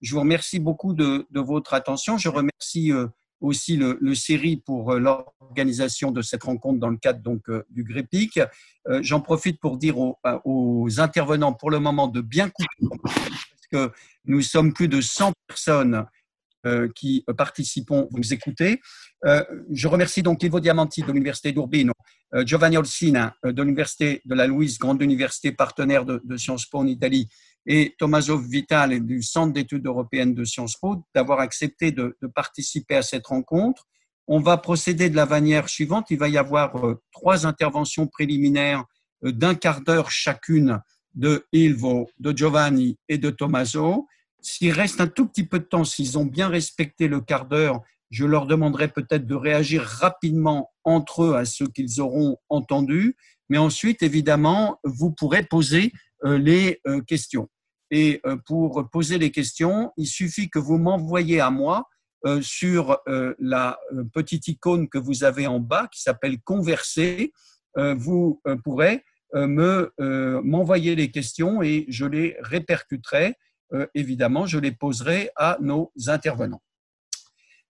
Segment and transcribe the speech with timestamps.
[0.00, 2.18] Je vous remercie beaucoup de, votre attention.
[2.18, 2.92] Je remercie
[3.40, 8.40] aussi le, le pour l'organisation de cette rencontre dans le cadre donc du GREPIC.
[9.00, 13.92] J'en profite pour dire aux, intervenants pour le moment de bien couper parce que
[14.24, 16.06] nous sommes plus de 100 personnes
[16.66, 18.80] euh, qui participons, vous écoutez.
[19.24, 21.92] Euh, je remercie donc Ivo Diamanti de l'Université d'Urbino,
[22.34, 26.86] euh, Giovanni Olsina de l'Université de la Louise, grande université partenaire de, Sciences Po en
[26.88, 27.28] Italie,
[27.70, 33.02] et Tommaso Vitale du Centre d'études européennes de Sciences Po d'avoir accepté de, participer à
[33.02, 33.86] cette rencontre.
[34.26, 36.06] On va procéder de la manière suivante.
[36.10, 36.74] Il va y avoir
[37.12, 38.84] trois interventions préliminaires
[39.22, 40.80] d'un quart d'heure chacune
[41.14, 44.06] de Ilvo, de Giovanni et de Tommaso.
[44.40, 47.82] S'il reste un tout petit peu de temps, s'ils ont bien respecté le quart d'heure,
[48.10, 53.14] je leur demanderai peut-être de réagir rapidement entre eux à ce qu'ils auront entendu.
[53.50, 55.92] Mais ensuite, évidemment, vous pourrez poser
[56.24, 57.48] euh, les euh, questions.
[57.90, 61.88] Et euh, pour poser les questions, il suffit que vous m'envoyiez à moi
[62.40, 62.98] sur
[63.38, 63.78] la
[64.12, 67.32] petite icône que vous avez en bas qui s'appelle Converser.
[67.76, 69.92] Vous pourrez me
[70.42, 73.36] m'envoyer les questions et je les répercuterai
[73.74, 76.62] euh, évidemment, je les poserai à nos intervenants.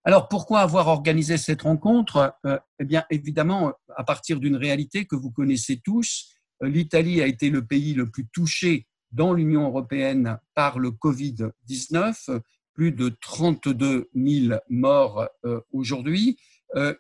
[0.04, 2.34] Alors, pourquoi avoir organisé cette rencontre?
[2.46, 6.32] Euh, Eh bien, évidemment, à partir d'une réalité que vous connaissez tous,
[6.62, 12.40] euh, l'Italie a été le pays le plus touché dans l'Union européenne par le Covid-19,
[12.74, 15.28] plus de 32 000 morts
[15.72, 16.38] aujourd'hui.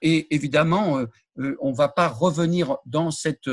[0.02, 1.04] Et évidemment,
[1.36, 3.48] on ne va pas revenir dans cette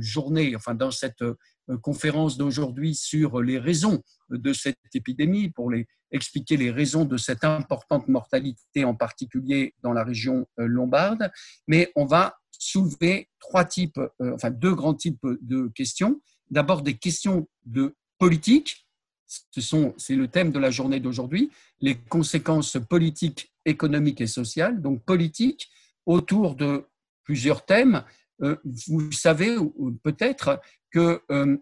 [0.00, 1.22] journée, enfin dans cette
[1.70, 5.72] euh, conférence d'aujourd'hui sur les raisons de cette épidémie, pour
[6.12, 11.30] expliquer les raisons de cette importante mortalité, en particulier dans la région euh, lombarde.
[11.66, 16.20] Mais on va soulever trois types, euh, enfin deux grands types de questions.
[16.50, 18.86] D'abord des questions de politique.
[19.26, 19.60] Ce
[19.98, 24.80] c'est le thème de la journée d'aujourd'hui, les conséquences politiques, économiques et sociales.
[24.80, 25.68] Donc politique
[26.06, 26.84] autour de
[27.24, 28.04] plusieurs thèmes.
[28.38, 29.56] Vous savez
[30.02, 30.60] peut-être
[30.96, 31.56] que, euh,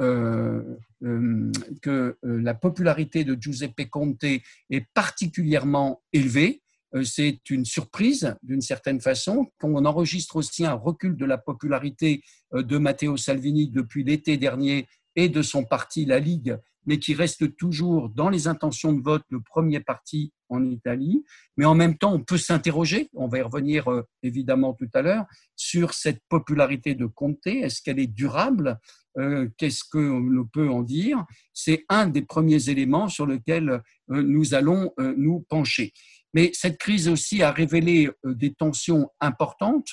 [0.00, 0.62] euh,
[1.02, 6.61] euh, que la popularité de Giuseppe Conte est particulièrement élevée.
[7.04, 9.50] C'est une surprise d'une certaine façon.
[9.58, 12.22] qu'on enregistre aussi un recul de la popularité
[12.52, 14.86] de Matteo Salvini depuis l'été dernier
[15.16, 19.24] et de son parti, la Ligue, mais qui reste toujours dans les intentions de vote
[19.30, 21.24] le premier parti en Italie.
[21.56, 25.02] Mais en même temps, on peut s'interroger, on va y revenir euh, évidemment tout à
[25.02, 25.24] l'heure,
[25.54, 27.46] sur cette popularité de Conte.
[27.46, 28.78] Est-ce qu'elle est durable?
[29.18, 31.24] Euh, Qu'est-ce qu'on peut en dire?
[31.52, 35.92] C'est un des premiers éléments sur lesquels euh, nous allons nous pencher.
[36.34, 39.88] Mais cette crise aussi a révélé des tensions importantes,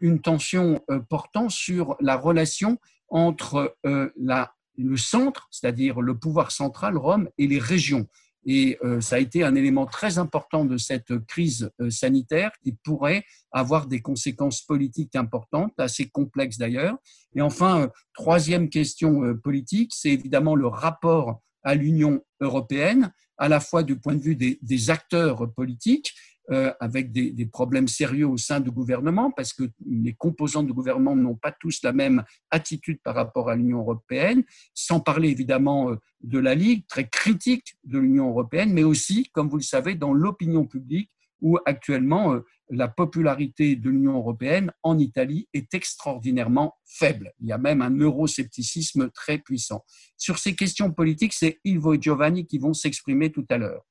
[0.00, 2.78] une tension portant sur la relation
[3.08, 8.06] entre le centre, c'est-à-dire le pouvoir central, Rome, et les régions.
[8.44, 12.72] Et euh, ça a été un élément très important de cette crise euh, sanitaire qui
[12.72, 16.96] pourrait avoir des conséquences politiques importantes, assez complexes d'ailleurs.
[17.36, 23.12] Et enfin, euh, troisième question politique, c'est évidemment le rapport à l'Union européenne,
[23.42, 26.14] à la fois du point de vue des acteurs politiques,
[26.50, 31.14] euh, avec des, problèmes sérieux au sein du gouvernement, parce que les composants du gouvernement
[31.14, 34.42] n'ont pas tous la même attitude par rapport à l'Union européenne,
[34.74, 39.48] sans parler évidemment euh, de la Ligue, très critique de l'Union européenne, mais aussi, comme
[39.48, 41.10] vous le savez, dans l'opinion publique,
[41.40, 42.40] où actuellement euh,
[42.72, 47.32] la popularité de l'Union européenne en Italie est extraordinairement faible.
[47.40, 49.84] Il y a même un euroscepticisme très puissant.
[50.16, 53.82] Sur ces questions politiques, c'est Ilvo et Giovanni qui vont s'exprimer tout à l'heure.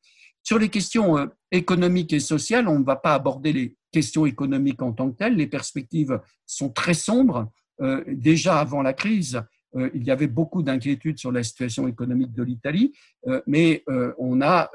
[0.44, 4.82] Sur les questions euh, économiques et sociales, on ne va pas aborder les questions économiques
[4.82, 5.36] en tant que telles.
[5.36, 7.52] Les perspectives sont très sombres.
[7.82, 9.42] Euh, déjà avant la crise,
[9.94, 12.94] il y avait beaucoup d'inquiétudes sur la situation économique de l'Italie,
[13.48, 13.84] mais
[14.18, 14.70] on a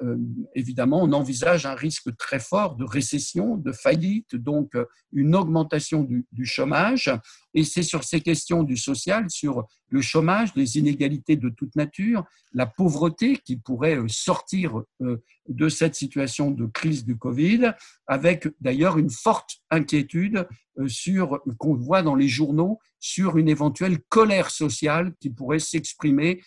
[0.54, 4.72] évidemment, on envisage un risque très fort de récession, de faillite, donc
[5.12, 7.10] une augmentation du chômage.
[7.56, 12.22] Et c'est sur ces questions du social, sur le chômage, les inégalités de toute nature,
[12.52, 17.72] la pauvreté qui pourrait euh, sortir euh, de cette situation de crise du Covid,
[18.06, 20.46] avec d'ailleurs une forte inquiétude
[20.78, 26.42] euh, sur qu'on voit dans les journaux sur une éventuelle colère sociale qui pourrait s'exprimer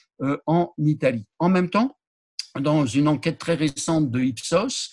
[0.45, 1.25] en Italie.
[1.39, 1.95] En même temps,
[2.59, 4.91] dans une enquête très récente de Ipsos,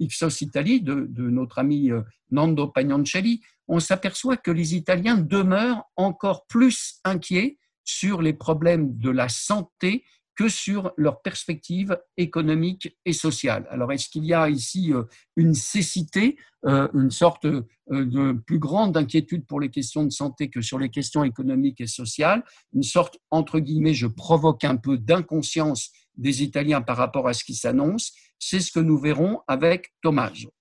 [0.00, 1.90] Ipsos Italie, de, de notre ami
[2.32, 9.10] Nando Pagnancelli, on s'aperçoit que les Italiens demeurent encore plus inquiets sur les problèmes de
[9.10, 10.04] la santé
[10.36, 13.66] que sur leurs perspectives économiques et sociales.
[13.70, 15.04] Alors, est-ce qu'il y a ici euh,
[15.36, 20.50] une cécité, euh, une sorte euh, de plus grande inquiétude pour les questions de santé
[20.50, 24.98] que sur les questions économiques et sociales, une sorte, entre guillemets, je provoque un peu
[24.98, 28.12] d'inconscience des Italiens par rapport à ce qui s'annonce.
[28.38, 30.52] C'est ce que nous verrons avec Tommaso.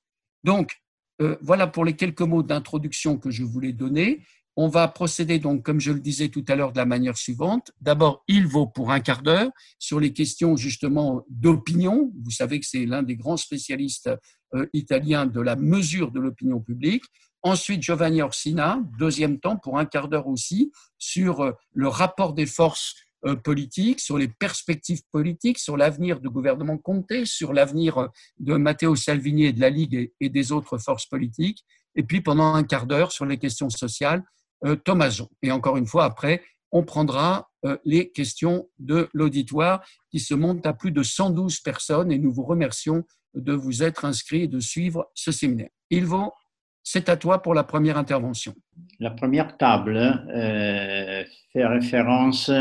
[0.44, 0.83] Donc,
[1.24, 4.22] euh, voilà pour les quelques mots d'introduction que je voulais donner.
[4.56, 7.72] On va procéder donc, comme je le disais tout à l'heure, de la manière suivante.
[7.82, 9.50] D'abord, il vaut pour un quart d'heure
[9.80, 12.12] sur les questions justement d'opinion.
[12.24, 14.12] Vous savez que c'est l'un des grands spécialistes
[14.54, 17.04] euh, italiens de la mesure de l'opinion publique.
[17.42, 22.46] Ensuite, Giovanni Orsina, deuxième temps, pour un quart d'heure aussi, sur euh, le rapport des
[22.46, 28.10] forces euh, politiques, sur les perspectives politiques, sur l'avenir du gouvernement Conte, sur l'avenir
[28.40, 31.64] de Matteo Salvini et de la Ligue et des autres forces politiques.
[31.96, 34.24] Et puis, pendant un quart d'heure, sur les questions sociales,
[34.66, 35.30] euh, Thomason.
[35.42, 36.42] Et encore une fois, après,
[36.72, 42.12] on prendra euh, les questions de l'auditoire qui se montent à plus de 112 personnes
[42.12, 43.04] et nous vous remercions
[43.36, 45.70] de vous être inscrits et de suivre ce séminaire.
[45.90, 46.34] Ilvo,
[46.82, 48.54] c'est à toi pour la première intervention.
[49.00, 52.52] La première table euh, fait référence.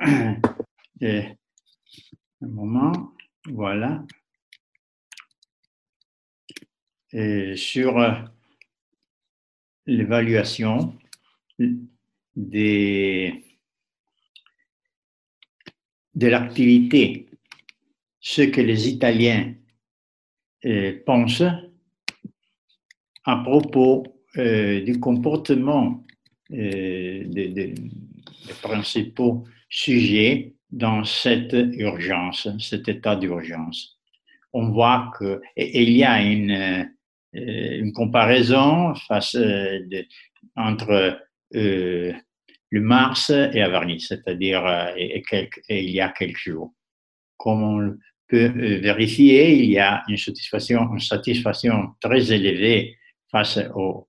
[0.00, 1.34] Un
[2.40, 3.12] moment,
[3.46, 4.04] voilà.
[7.12, 7.98] Et sur
[9.86, 10.94] l'évaluation
[12.36, 13.44] des,
[16.14, 17.26] de l'activité,
[18.20, 19.54] ce que les Italiens
[20.64, 21.42] euh, pensent
[23.24, 24.04] à propos
[24.36, 26.04] euh, du comportement
[26.52, 27.74] euh, des,
[28.62, 33.98] principaux sujets dans cette urgence, cet état d'urgence.
[34.52, 36.90] On voit qu'il y a une,
[37.32, 40.04] une comparaison face, de,
[40.56, 41.20] entre
[41.54, 42.12] euh,
[42.70, 44.92] le mars et Averny, c'est-à-dire euh,
[45.68, 46.72] il y a quelques jours.
[47.36, 52.96] Comme on peut euh, vérifier, il y a une satisfaction, une satisfaction très élevée
[53.30, 54.08] face au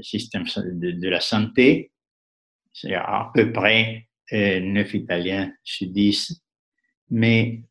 [0.00, 1.90] système de, la santé.
[2.72, 6.42] C'est à peu près 9 Italiens sur 10.
[7.10, 7.62] Mais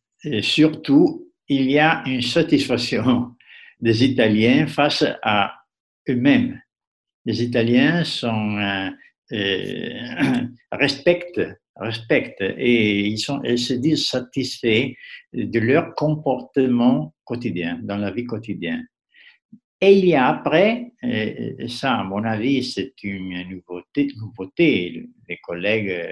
[0.41, 3.35] surtout, il y a une satisfaction
[3.79, 5.53] des Italiens face à
[6.09, 6.61] eux-mêmes
[7.25, 8.89] les Italiens sont, euh,
[9.31, 10.41] euh,
[10.71, 11.41] respectent,
[11.75, 14.93] respectent et ils se disent satisfaits
[15.33, 18.87] de leur comportement quotidien, dans la vie quotidienne.
[19.83, 24.07] Et il y a après, et ça à mon avis c'est une nouveauté,
[25.27, 26.09] les collègues euh,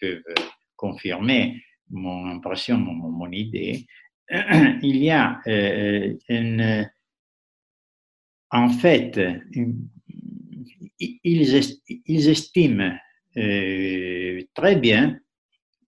[0.00, 0.46] peuvent
[0.76, 1.60] confirmer
[1.90, 3.84] mon impression, mon, idée,
[4.30, 5.40] il y a
[6.28, 6.88] une,
[8.52, 9.18] en fait
[11.00, 12.92] ils, estiment
[13.36, 15.18] euh, très bien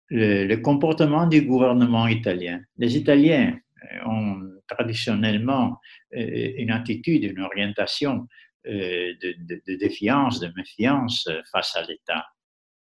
[0.08, 2.60] le, comportement du gouvernement italien.
[2.78, 3.69] Les Italiens euh,
[4.06, 5.80] ont traditionnellement
[6.14, 8.26] euh, une attitude, une orientation
[8.64, 12.26] de, défiance, de méfiance face à l'État.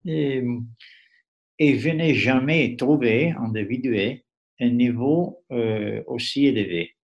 [0.06, 0.44] Et,
[1.60, 4.26] je n'ai jamais trouvé individué
[4.60, 5.46] un niveau
[6.08, 6.98] aussi élevé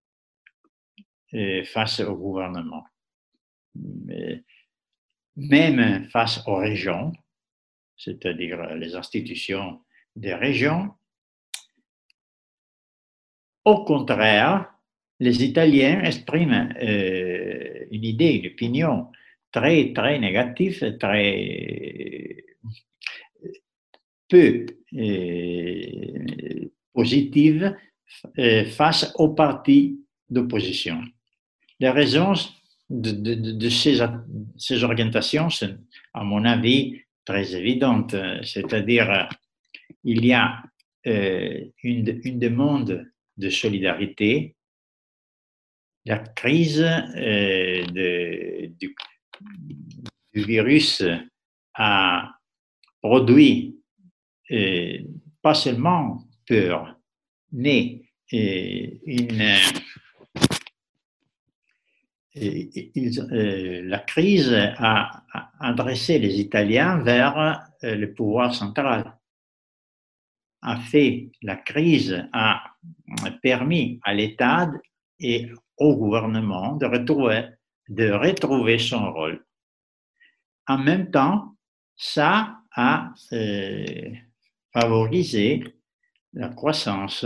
[1.63, 2.83] face au gouvernement.
[5.38, 7.13] Même face aux régions,
[7.98, 9.81] c'est-à-dire les institutions
[10.16, 10.94] des régions.
[13.68, 14.72] Au contraire,
[15.19, 19.08] les Italiens expriment euh, une idée, une opinion
[19.52, 22.46] très, très négative, très
[24.30, 27.75] peu euh, positive
[28.40, 30.00] euh, face aux partis
[30.30, 31.02] d'opposition.
[31.81, 32.36] Les raisons
[32.90, 34.00] de, ces,
[34.57, 35.78] ces, orientations sont,
[36.14, 38.16] à mon avis, très évidentes.
[38.44, 39.28] C'est-à-dire,
[40.06, 40.64] il y a
[41.06, 43.06] euh, une, une, demande
[43.38, 44.56] de solidarité.
[46.06, 47.86] La crise euh,
[48.80, 48.96] du,
[50.34, 51.04] virus
[51.74, 52.32] a
[53.02, 53.76] produit
[54.52, 55.00] euh,
[55.42, 56.96] pas seulement peur,
[57.52, 58.04] mais
[58.34, 58.88] euh,
[63.84, 65.24] la crise a,
[65.60, 69.18] adressé les Italiens vers le pouvoir central.
[70.62, 72.77] A fait la crise a
[73.42, 74.72] permis à l'État
[75.20, 77.50] et au gouvernement de retrouver,
[77.90, 79.46] de retrouver son rôle.
[80.68, 81.56] En même temps,
[81.96, 84.12] ça a euh,
[84.74, 85.64] favorisé
[86.34, 87.26] la croissance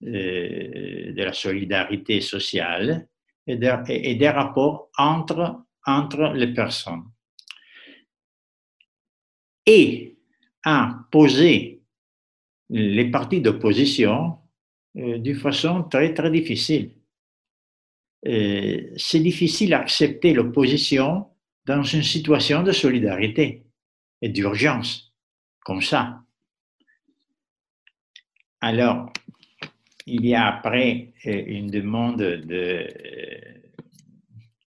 [0.00, 3.06] de la solidarité sociale
[3.46, 7.04] et des, rapports entre, entre les personnes.
[9.66, 10.18] Et
[10.64, 11.82] à poser
[12.70, 14.49] les partis d'opposition euh,
[14.94, 16.90] d'une façon très, très difficile.
[18.26, 21.26] Euh, c'est difficile d'accepter l'opposition
[21.64, 23.64] dans une situation de solidarité
[24.20, 25.14] et d'urgence,
[25.64, 26.22] comme ça.
[28.60, 29.12] alors,
[30.06, 32.86] il y a après une demande de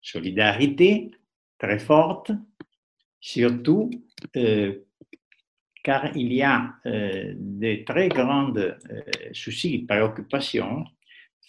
[0.02, 1.12] solidarité
[1.58, 2.32] très forte,
[3.20, 3.90] surtout
[5.82, 8.78] car il y a de très grandes
[9.32, 10.84] soucis, préoccupations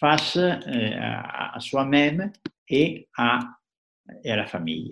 [0.00, 2.32] face à soi-même
[2.68, 3.40] et à,
[4.24, 4.90] et à la famille.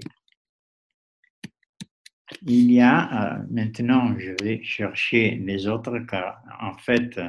[2.46, 7.20] Il y a, euh, maintenant, je vais chercher les autres car en fait,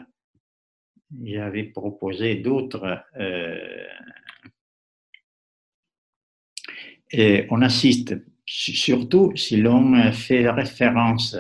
[1.24, 3.04] j'avais proposé d'autres.
[3.18, 3.88] Euh,
[7.50, 8.16] on assiste
[8.46, 11.38] surtout si l'on fait référence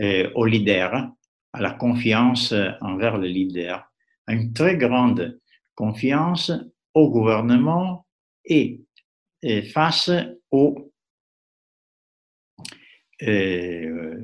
[0.00, 1.10] euh, au leader,
[1.52, 3.90] à la confiance envers le leader,
[4.26, 5.38] à une très grande
[5.74, 6.52] confiance
[6.94, 8.06] au gouvernement
[8.44, 8.80] et,
[9.72, 10.10] face
[13.22, 14.22] euh,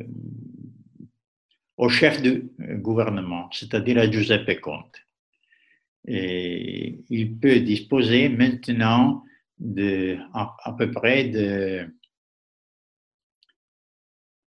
[1.77, 4.97] au chef du gouvernement, c'est-à-dire à Giuseppe Conte.
[6.05, 9.25] Il peut disposer maintenant
[10.33, 11.87] à, peu près de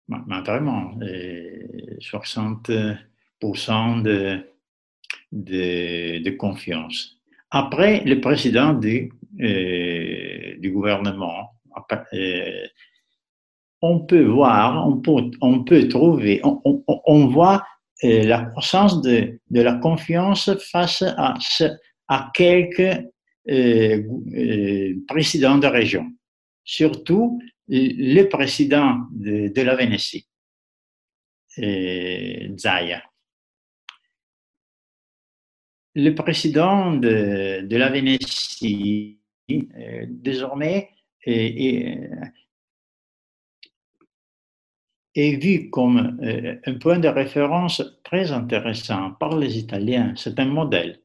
[0.08, 0.98] vraiment
[2.00, 4.02] 60%
[5.32, 7.16] de, confiance.
[7.50, 11.50] Après, le président du, euh, gouvernement,
[12.14, 12.66] euh,
[13.82, 17.62] on peut voir, on peut, trouver, on, voit
[18.04, 21.34] euh, la croissance de, la confiance face à,
[22.34, 22.98] quelques
[25.06, 26.06] présidents de région,
[26.64, 30.26] surtout le président de, la Vénétie,
[31.56, 33.02] Zaya.
[35.94, 39.18] Le président de, la Vénétie,
[39.48, 40.90] désormais,
[41.24, 42.10] est
[45.16, 50.12] est vu comme euh, un point de référence très intéressant par les Italiens.
[50.16, 51.00] C'est un modèle.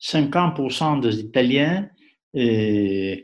[0.00, 1.88] 50% des Italiens
[2.34, 3.16] euh,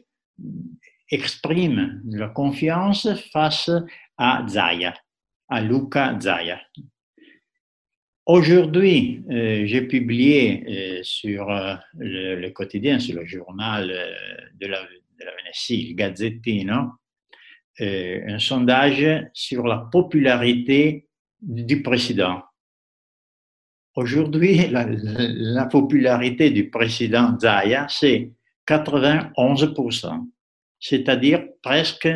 [1.10, 3.70] expriment la confiance face
[4.16, 4.94] à Zaya,
[5.48, 6.60] à Luca Zaya.
[8.26, 11.48] Aujourd'hui, euh, j'ai publié sur
[11.96, 16.92] le, quotidien, sur le journal de la, de la Vénétie, il Gazzettino,
[17.80, 21.06] euh, un sondage sur la popularité
[21.40, 22.42] du président.
[23.94, 28.32] Aujourd'hui, la, popularité du président Zaya, c'est
[28.66, 30.28] 91%,
[30.80, 32.08] c'est-à-dire presque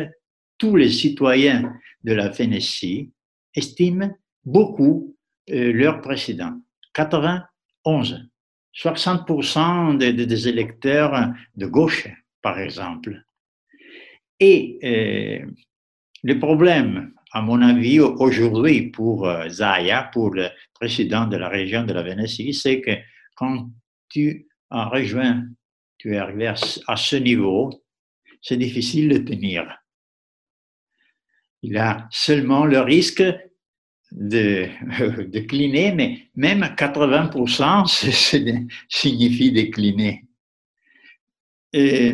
[0.57, 3.11] tous les citoyens de la Vénétie
[3.55, 4.09] estiment
[4.45, 5.15] beaucoup
[5.49, 6.53] euh, leur président.
[6.93, 8.29] 91.
[8.75, 12.07] 60% des électeurs de gauche,
[12.41, 13.23] par exemple.
[14.39, 15.45] Et euh,
[16.23, 21.83] le problème, à mon avis, aujourd'hui pour euh, Zaya, pour le président de la région
[21.83, 22.91] de la Vénétie, c'est que
[23.35, 23.69] quand
[24.09, 25.45] tu as rejoint,
[25.97, 26.55] tu es arrivé à,
[26.97, 27.69] ce niveau,
[28.43, 29.75] c'est difficile de tenir.
[31.63, 33.23] Il a seulement le risque
[34.11, 34.67] de
[35.29, 40.25] décliner, mais même 80% signifie décliner.
[41.73, 42.13] Et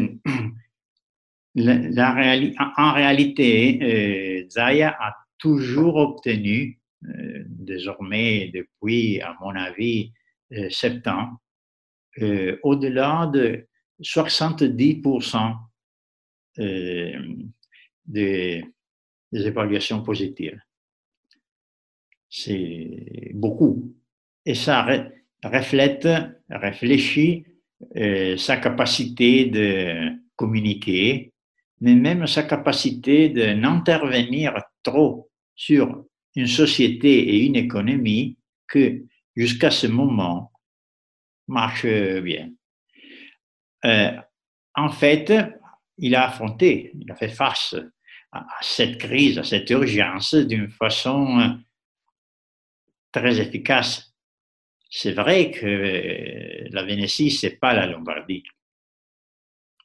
[2.78, 10.14] en réalité, euh, Zaya a toujours obtenu, euh, désormais depuis, à mon avis,
[10.54, 11.32] euh, sept ans,
[12.64, 13.68] au-delà de
[14.02, 15.56] 70%
[18.06, 18.64] des,
[19.32, 20.60] évaluations positives.
[22.30, 23.94] C'est beaucoup.
[24.46, 24.86] Et ça
[25.44, 26.08] reflète,
[26.50, 27.46] réfléchit
[28.38, 31.32] sa capacité de communiquer,
[31.82, 38.38] mais même sa capacité de n'intervenir trop sur une société et une économie
[38.68, 39.04] que
[39.36, 40.52] jusqu'à ce moment
[41.48, 42.52] marche bien.
[43.86, 44.12] Euh,
[44.76, 45.34] en fait,
[46.00, 47.76] il a affronté, il a fait face
[48.32, 51.60] à, cette crise, à cette urgence d'une façon
[53.12, 54.14] très efficace.
[54.90, 58.44] C'est vrai que la Vénétie, c'est pas la Lombardie.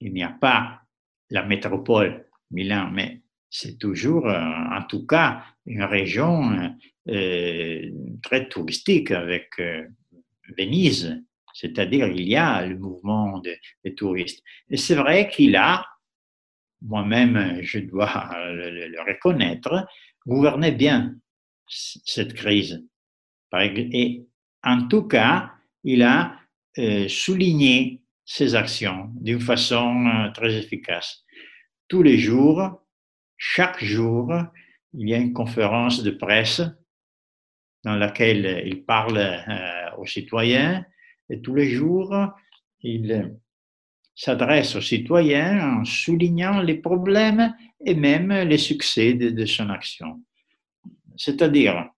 [0.00, 0.80] Il n'y a pas
[1.30, 6.73] la métropole Milan, mais c'est toujours, euh, en tout cas, une région
[7.09, 7.90] euh,
[8.23, 9.87] très touristique avec euh,
[10.59, 13.40] Venise, c'est-à-dire il y a le mouvement
[13.85, 14.42] des touristes.
[14.68, 15.87] Et c'est vrai qu'il a,
[16.85, 19.87] moi-même je dois le, reconnaître,
[20.26, 21.14] gouverné bien
[21.67, 22.85] cette crise.
[23.57, 24.26] Et
[24.62, 26.38] en tout cas, il a
[27.09, 31.25] souligné ses actions d'une façon euh, très efficace.
[31.88, 32.83] Tous les jours,
[33.37, 34.33] chaque jour,
[34.95, 36.62] il y a une conférence de presse
[37.85, 40.85] dans laquelle il parle euh, aux citoyens
[41.29, 42.14] et tous les jours,
[42.81, 43.37] il
[44.14, 47.54] s'adresse aux citoyens en soulignant les problèmes
[47.85, 50.23] et même les succès de, son action.
[51.16, 51.90] C'est-à-dire,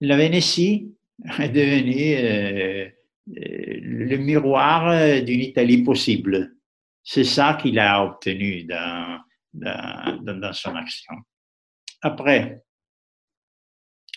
[0.00, 0.92] la Vénétie
[1.38, 2.90] est devenue euh,
[3.26, 6.56] le miroir d'une Italie possible.
[7.02, 9.20] C'est ça qu'il a obtenu dans,
[9.52, 11.14] dans, son action.
[12.00, 12.62] Après,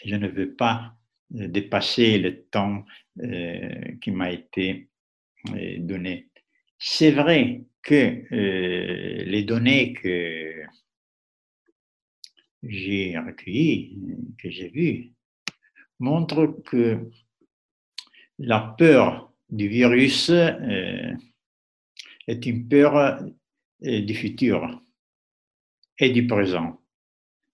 [0.04, 0.94] je ne veux pas
[1.30, 2.86] dépasser le temps
[3.24, 4.89] euh, qui m'a été
[5.54, 6.30] euh, donné.
[6.78, 10.64] C'est vrai que euh, les données que
[12.64, 13.98] j'ai recueillies,
[14.38, 15.14] que j'ai vues,
[16.00, 17.10] montrent que
[18.40, 21.16] la peur du virus est
[22.46, 23.24] une peur
[23.82, 24.82] du futur
[26.00, 26.82] et du présent.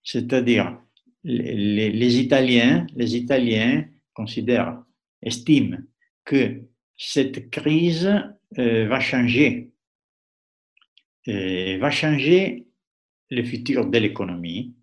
[0.03, 0.81] C'est-à-dire,
[1.23, 4.83] les, Italiens, les Italiens considèrent,
[5.21, 5.77] estiment
[6.25, 6.61] que
[7.03, 8.11] cette crise
[8.59, 9.71] euh, va changer,
[11.27, 12.67] va changer
[13.29, 14.75] le futur de l'économie.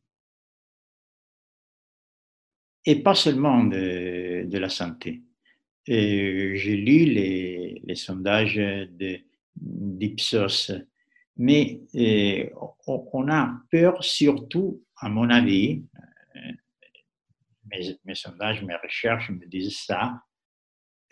[2.84, 5.22] Et pas seulement de, la santé.
[5.86, 8.60] J'ai lu les, sondages
[9.56, 10.72] d'Ipsos
[11.38, 12.50] mais euh,
[13.12, 15.84] on a peur surtout, à mon avis,
[16.34, 20.27] euh, mes, sondages, mes recherches me disent ça, euh,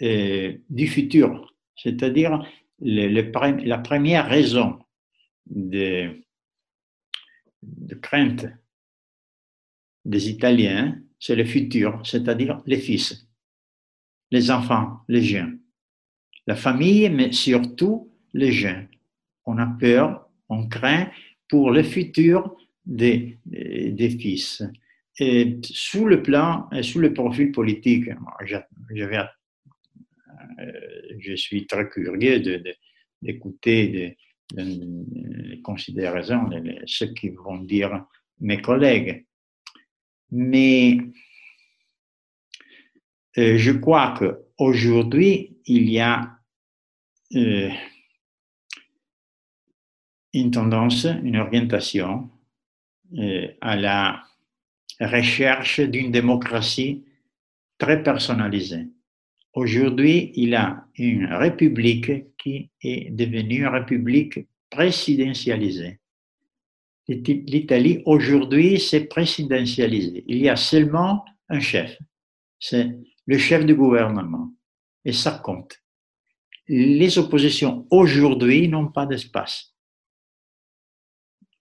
[0.01, 1.55] du futur.
[1.77, 2.47] C'est-à-dire,
[2.81, 4.79] la première raison
[5.47, 6.23] de,
[8.03, 8.47] crainte
[10.05, 13.29] des Italiens, c'est le futur, c'est-à-dire les fils,
[14.31, 15.61] les enfants, les jeunes.
[16.47, 18.89] La famille, mais surtout les jeunes
[19.47, 21.09] on a peur, on craint
[21.49, 24.63] pour le futur des, des fils.
[25.19, 29.25] Et sous le plan, sous le profil politique, euh,
[31.19, 32.41] je suis très curieux
[33.23, 34.17] d'écouter
[34.55, 38.05] de, les considérations, de, ce qu'ils vont dire
[38.41, 39.27] mes collègues.
[40.31, 40.99] Mais
[43.39, 46.39] euh, je crois qu'aujourd'hui, il y a
[47.35, 47.71] euh,
[50.33, 52.31] une tendance, une orientation
[53.19, 54.23] euh, à la
[55.01, 57.05] recherche d'une démocratie
[57.79, 58.89] très personnalisée.
[59.57, 65.99] Aujourd'hui, il a une république qui est devenue une république présidentialisée.
[67.09, 70.25] L'Italie, aujourd'hui, s'est présidentialisée.
[70.27, 71.97] Il y a seulement un chef,
[72.61, 74.53] c'est le chef du gouvernement,
[75.07, 75.83] et ça compte.
[76.69, 79.75] Les oppositions aujourd'hui n'ont pas d'espace.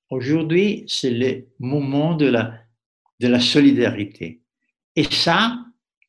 [0.10, 2.60] Aujourd'hui, c'est le moment de la,
[3.22, 4.42] de la solidarité.
[4.98, 5.64] Et ça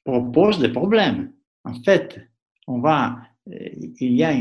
[0.05, 1.36] propose des problèmes.
[1.67, 2.21] En fait,
[2.69, 3.19] on va,
[3.51, 3.69] euh,
[4.01, 4.33] il y a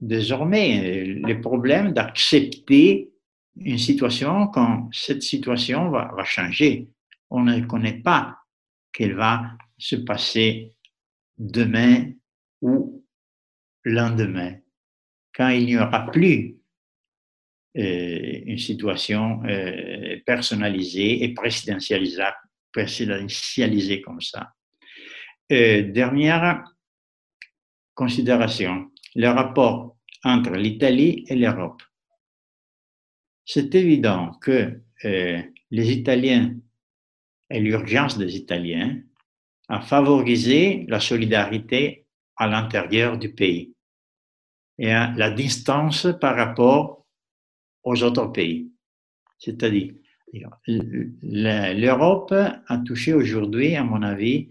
[0.00, 3.10] désormais le problème d'accepter
[3.56, 6.88] une situation quand cette situation va, changer.
[7.30, 8.38] On ne connaît pas
[8.92, 10.72] qu'elle va se passer
[11.36, 12.12] demain
[12.62, 13.04] ou
[13.84, 14.56] lendemain,
[15.34, 16.56] quand il n'y aura plus
[17.76, 24.54] euh, une situation euh, personnalisée et présidentialisée comme ça.
[25.50, 26.62] Euh, dernière
[27.94, 31.82] considération, le rapport entre l'Italie et l'Europe.
[33.46, 36.54] C'est évident que les Italiens
[37.48, 39.00] et l'urgence des Italiens
[39.68, 42.06] a favorisé la solidarité
[42.36, 43.74] à l'intérieur du pays
[44.76, 47.06] et la distance par rapport
[47.84, 48.70] aux autres pays.
[49.38, 49.94] C'est-à-dire,
[50.66, 54.50] l'Europe a touché aujourd'hui, à mon avis,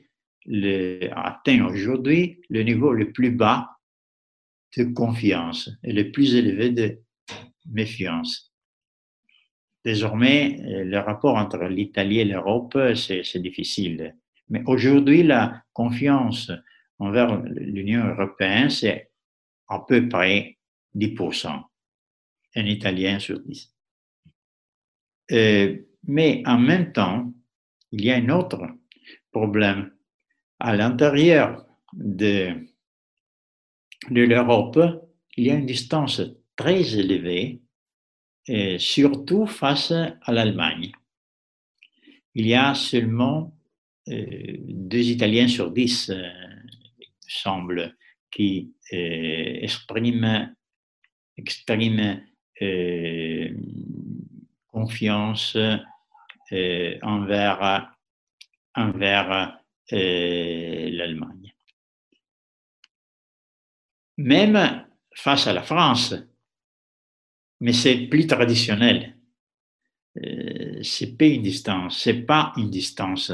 [1.11, 3.69] atteint aujourd'hui le niveau le plus bas
[4.75, 6.99] de confiance et le plus élevé de
[7.69, 8.53] méfiance.
[9.83, 14.15] Désormais, le rapport entre l'Italie et l'Europe, c'est difficile.
[14.49, 16.51] Mais aujourd'hui, la confiance
[16.99, 19.11] envers l'Union européenne, c'est
[19.67, 20.57] à peu près
[20.95, 21.63] 10%
[22.57, 23.73] un Italien sur dix.
[25.31, 27.31] Euh, mais en même temps,
[27.91, 28.61] il y a un autre
[29.31, 29.91] problème.
[30.59, 32.65] À l'intérieur de,
[34.09, 34.79] l'Europe,
[35.35, 36.21] il y a une distance
[36.55, 37.61] très élevée,
[38.47, 40.91] et surtout face à l'Allemagne.
[42.33, 43.55] Il y a seulement
[44.09, 46.29] euh, deux Italiens sur dix, euh,
[47.27, 47.95] semble,
[48.31, 50.55] qui expriment,
[51.35, 52.21] expriment
[52.61, 53.49] euh,
[54.71, 55.55] confiance
[56.51, 57.97] euh, envers
[59.91, 61.53] envers l'Allemagne.
[64.17, 66.15] Même face à la France,
[67.59, 69.15] mais c'est plus traditionnel.
[70.81, 73.31] c'est pas une distance, c'est pas une distance.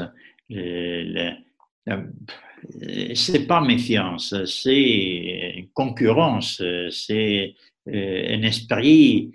[3.14, 7.54] c'est pas méfiance, c'est concurrence, c'est
[7.86, 9.32] un esprit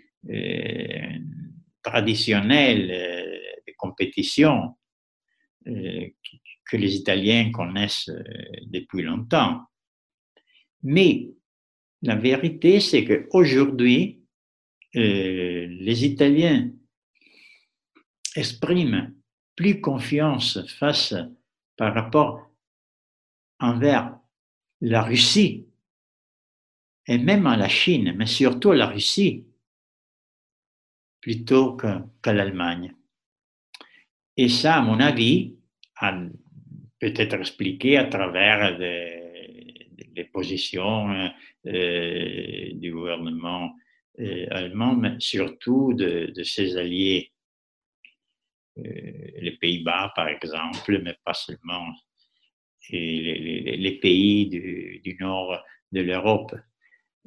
[1.84, 2.88] traditionnel
[3.68, 4.76] de compétition
[6.70, 8.12] que les Italiens connaissent
[8.68, 9.62] depuis longtemps.
[10.84, 11.32] Mais
[12.02, 14.22] la vérité, c'est qu'aujourd'hui,
[14.96, 16.72] euh, les Italiens
[18.36, 19.14] expriment
[19.56, 21.14] plus confiance face
[21.76, 22.50] par rapport
[23.60, 24.18] envers
[24.82, 25.68] la Russie
[27.08, 29.46] et même à la Chine, mais surtout à la Russie,
[31.22, 32.96] plutôt qu'à l'Allemagne.
[34.38, 35.58] Et ça, à mon avis,
[37.00, 41.30] peut être expliqué à travers les positions
[41.68, 43.74] euh, du gouvernement
[44.20, 47.34] euh, allemand, mais surtout de, ses alliés,
[48.78, 48.82] euh,
[49.42, 51.94] les Pays-Bas par exemple, mais pas seulement,
[52.92, 56.56] les, pays du, nord de l'Europe.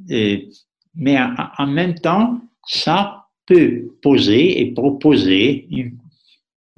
[0.09, 1.19] Mais
[1.59, 5.69] en, même temps, ça peut poser et proposer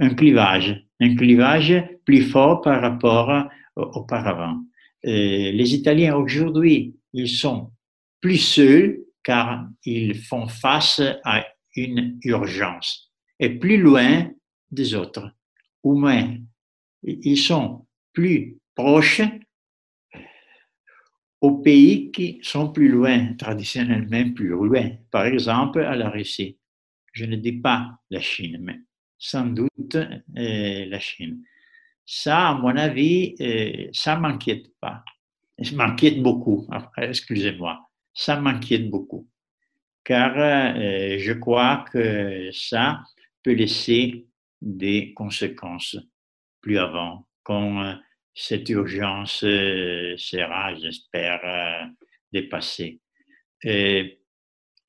[0.01, 1.73] un clivage, un clivage
[2.05, 4.61] plus fort par rapport auparavant.
[5.03, 7.71] les Italiens aujourd'hui ils sont
[8.21, 14.31] plus seuls car ils font face à une urgence et plus loin
[14.71, 15.33] des autres.
[15.83, 16.37] Ou moins,
[17.03, 19.23] ils sont plus proches
[21.41, 24.91] aux pays qui sont plus loin, traditionnellement plus loin.
[25.11, 26.59] Par exemple, à la Russie.
[27.13, 28.81] Je ne dis pas la Chine, mais
[29.19, 31.45] sans doute euh, la Chine.
[32.07, 35.03] Ça, à mon avis, euh, ça m'inquiète pas.
[35.59, 39.29] Je m'inquiète beaucoup, excusez-moi, ça m'inquiète beaucoup,
[40.03, 43.03] car euh, je crois que ça
[43.43, 44.27] peut laisser
[44.61, 45.97] des conséquences
[46.61, 47.95] plus avant, quand euh,
[48.35, 51.89] cette urgence euh, sera, j'espère,
[52.33, 53.01] dépassée.
[53.63, 54.19] Et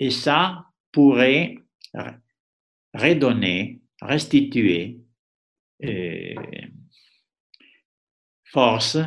[0.10, 1.58] ça pourrait
[2.94, 5.00] redonner, restituer
[8.56, 8.98] force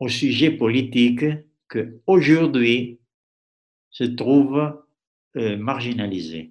[0.00, 1.24] au sujet politique
[1.68, 2.98] que aujourd'hui
[3.88, 4.84] se trouve
[5.36, 6.50] euh, marginalisé,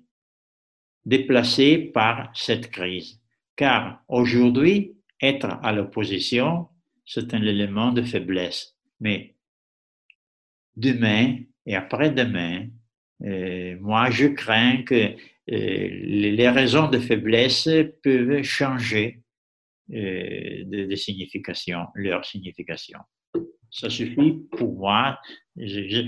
[1.03, 3.19] déplacé par cette crise.
[3.57, 6.69] Car aujourd'hui, être à l'opposition,
[7.05, 8.77] c'est un élément de faiblesse.
[9.01, 9.35] Mais
[10.77, 12.67] demain et après-demain,
[13.25, 15.15] euh, moi, je crains que euh,
[16.37, 17.67] les raisons de faiblesse
[18.01, 19.23] peuvent changer
[19.89, 22.99] de, de signification, leur signification.
[23.71, 25.19] Ça suffit pour moi.
[25.55, 26.05] Je,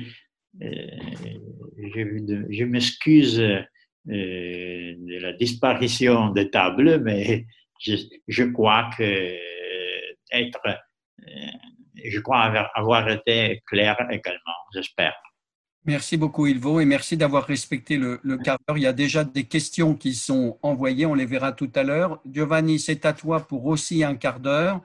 [0.61, 3.63] euh, m'excuse euh,
[4.05, 7.45] de la disparition des tables, mais
[7.79, 9.37] je, crois que euh,
[10.31, 10.59] être,
[12.03, 15.15] je crois avoir, été clair également, j'espère.
[15.85, 18.77] Merci beaucoup, Ilvo, et merci d'avoir respecté le, le quart d'heure.
[18.77, 22.21] Il y a déjà des questions qui sont envoyées, on les verra tout à l'heure.
[22.31, 24.81] Giovanni, c'est à toi pour aussi un quart d'heure.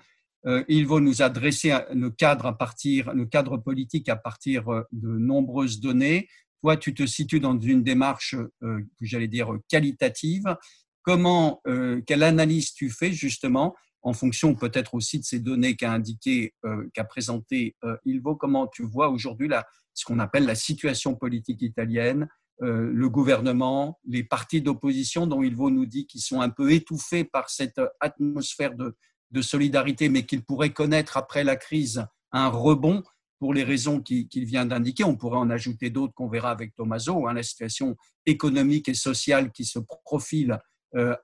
[0.47, 4.83] Euh, il va nous adresser le cadre à partir, le cadre politique à partir euh,
[4.93, 6.29] de nombreuses données.
[6.63, 10.57] Toi, tu te situes dans une démarche, euh, j'allais dire, qualitative.
[11.03, 11.63] Comment,
[12.05, 16.55] quelle analyse tu fais justement en fonction peut-être aussi de ces données qu'a indiqué,
[16.95, 19.51] qu'a présenté Ilvo, comment tu vois aujourd'hui
[19.95, 22.29] ce qu'on appelle la situation politique italienne,
[22.61, 27.51] le gouvernement, les partis d'opposition dont Ilvo nous dit qu'ils sont un peu étouffés par
[27.51, 28.95] cette atmosphère de,
[29.43, 33.03] solidarité, mais qu'il pourrait connaître après la crise un rebond
[33.41, 35.03] pour les raisons qu'il vient d'indiquer.
[35.03, 39.51] On pourrait en ajouter d'autres qu'on verra avec Tomaso, hein, la situation économique et sociale
[39.51, 40.59] qui se profile euh,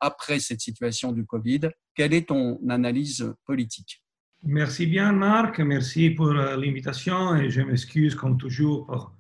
[0.01, 1.70] après cette situation du Covid.
[1.94, 4.03] Quelle est ton analyse politique?
[4.44, 5.61] Merci bien, Marc.
[5.61, 9.12] Merci pour euh, l'invitation et je m'excuse comme toujours pour,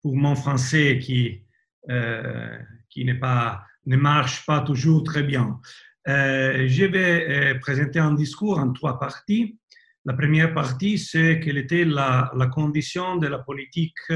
[0.00, 1.42] pour, mon français qui,
[1.90, 5.60] euh, qui pas, ne marche pas toujours très bien.
[6.08, 9.58] Euh, je vais euh, présenter un discours en trois parties.
[10.06, 14.12] La première partie, c'est quelle était la, la, condition de la politique,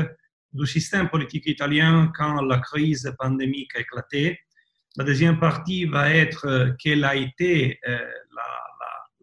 [0.52, 4.40] du système politique italien quand la crise pandémique a éclaté.
[4.98, 7.78] La deuxième partie va être euh, quel a été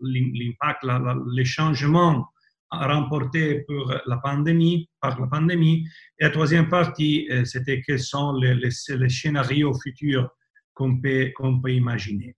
[0.02, 0.86] l'impact,
[1.34, 2.26] les changements
[2.72, 5.86] remportés pour la pandémie, par la pandémie.
[6.18, 10.30] Et la troisième partie, c'était quels sont les, les, les scénarios futurs
[10.74, 11.34] qu'on peut,
[11.68, 12.36] imaginer.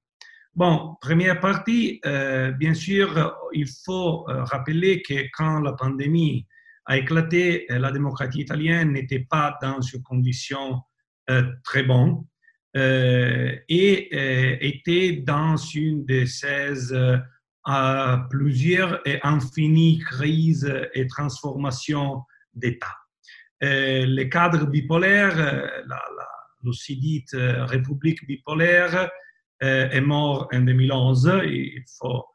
[0.55, 6.47] Bon, première partie, euh, bien sûr, il faut euh, rappeler que quand la pandémie
[6.85, 10.81] a éclaté, la démocratie italienne n'était pas dans une condition
[11.63, 12.23] très bonne
[12.75, 16.93] et était dans une de ces
[18.29, 22.21] plusieurs et infinies crises et transformations
[22.53, 22.95] d'État.
[23.61, 25.35] le cadre bipolaire,
[25.87, 26.01] la,
[26.63, 29.09] l'Occidite République bipolaire,
[29.63, 31.41] euh, est mort en 2011.
[31.45, 32.25] Il, faut,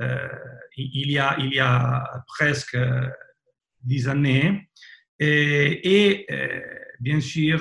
[0.00, 0.28] euh,
[0.76, 2.76] il, y, a, il y a presque
[3.82, 4.70] dix années.
[5.18, 6.60] Et, euh,
[6.98, 7.60] bien sûr,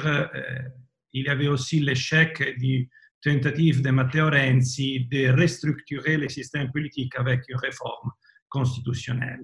[1.13, 2.89] il y avait aussi l'échec du
[3.21, 8.11] tentative de Matteo Renzi de restructurer le système politique avec une réforme
[8.47, 9.41] constitutionnelle.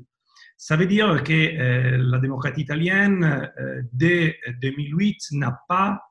[0.58, 3.51] Ça veut dire que la démocratie italienne,
[3.91, 6.01] dès 2008, n'a pas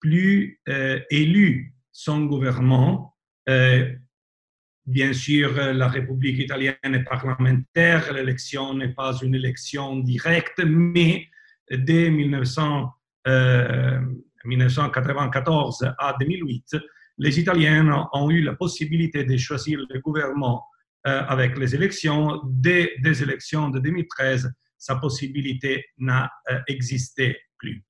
[0.00, 0.60] plus
[1.10, 3.12] élu son gouvernement
[3.48, 3.92] euh,
[4.86, 11.26] bien sûr, la République italienne est parlementaire, l'élection n'est pas une élection directe, mais
[11.70, 12.10] dès
[14.44, 16.76] 1994 euh, à 2008,
[17.18, 20.64] les Italiens ont eu la possibilité de choisir le gouvernement
[21.06, 22.40] euh, avec les élections.
[22.44, 26.30] Dès les élections de 2013, sa possibilité n'a
[26.66, 27.84] existé plus.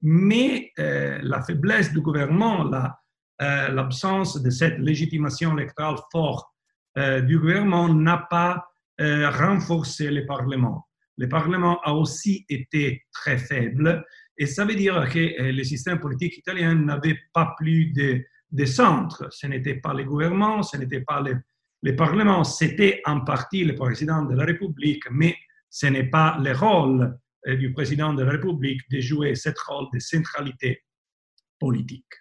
[0.00, 2.96] mais la faiblesse du gouvernement, la,
[3.42, 6.48] euh, l'absence de cette légitimation électorale forte
[6.96, 8.66] euh, du gouvernement n'a pas
[8.98, 10.88] euh, renforcé le Parlement.
[11.18, 14.06] Le Parlement a aussi été très faible
[14.38, 19.28] et ça veut dire que le système politique italien n'avait pas plus de, de, centre.
[19.30, 21.36] Ce n'était pas le gouvernement, ce n'était pas le,
[21.82, 25.36] le Parlement, c'était en partie le président de la République, mais
[25.70, 29.98] ce n'est pas le rôle du président de la République de jouer ce rôle de
[30.00, 30.82] centralité
[31.58, 32.12] politique.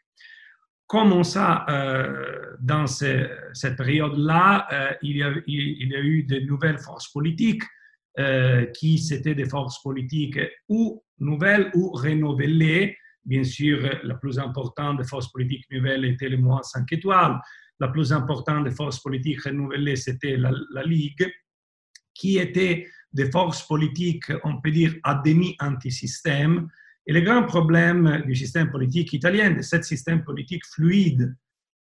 [0.87, 7.63] Comment ça, euh, dans cette période-là, euh, il, y a eu de nouvelles forces politiques
[8.19, 12.97] euh, qui c'était des forces politiques ou nouvelles ou renouvelées.
[13.23, 17.39] Bien sûr, la plus importante des forces politiques nouvelles était le mois 5 étoiles.
[17.79, 21.27] La plus importante des forces politiques renouvelées, c'était la, la, Ligue,
[22.13, 26.69] qui était des forces politiques, on peut dire, à demi anti-système,
[27.07, 31.35] et le grand problème du système politique italien, de ce système politique fluide,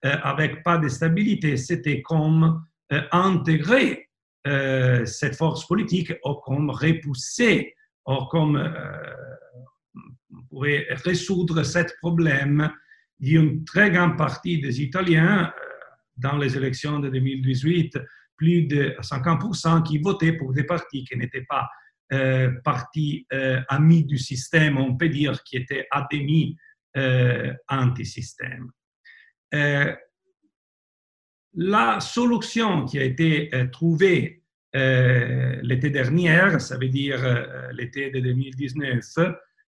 [0.04, 4.10] euh, avec pas de stabilité, c'était comme euh, intégrer
[4.46, 7.74] euh, cette force politique ou comme repousser,
[8.06, 8.56] ou comme
[10.32, 12.70] on pourrait résoudre ce problème
[13.18, 15.52] d'une très grande partie des Italiens
[16.16, 17.98] dans les élections de 2018,
[18.36, 21.68] plus de 50% qui votaient pour des partis qui n'étaient pas
[22.12, 25.56] euh, parti euh, ami du système, on peut dire, qui
[26.12, 26.56] demi
[26.96, 28.70] euh, anti-système.
[31.54, 34.42] La solution qui a été trouvée
[34.74, 37.20] l'été dernier, ça veut dire
[37.72, 39.04] l'été de 2019,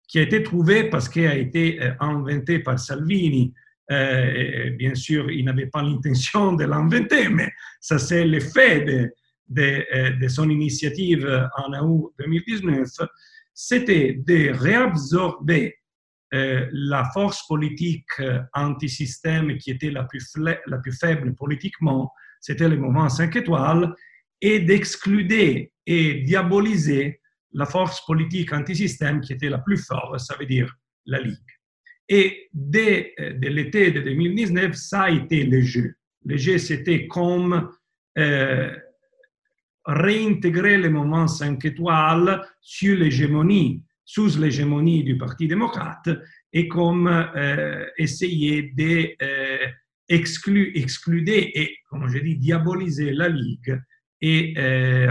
[0.09, 3.53] qui a été trouvée parce qu'elle a été inventée par Salvini.
[3.89, 9.13] bien sûr, il n'avait pas l'intention de l'inventer, mais ça c'est l'effet de,
[9.49, 12.89] de, son initiative en août 2019,
[13.53, 15.84] c'était de réabsorber euh,
[16.73, 20.33] la force politique euh, anti-système qui était la plus,
[21.01, 23.95] faible politiquement, c'était le mouvement 5 étoiles,
[24.41, 25.27] et d'exclure
[25.87, 27.21] et diaboliser
[27.53, 30.75] la force politique anti-système qui était la plus forte, ça veut dire
[31.07, 31.39] la Ligue.
[32.09, 35.95] Et dès euh, l'été de 2019, ça a été le jeu.
[36.27, 37.71] Le jeu, c'était comme
[38.19, 38.75] euh,
[39.87, 46.09] réintégrer le mouvement 5 étoiles sur l'hégémonie, sous l'hégémonie du Parti démocrate
[46.53, 48.63] et comme euh, essayer
[50.09, 53.81] d'exclure, euh, et, comme je dis, diaboliser la Ligue
[54.21, 55.11] et euh,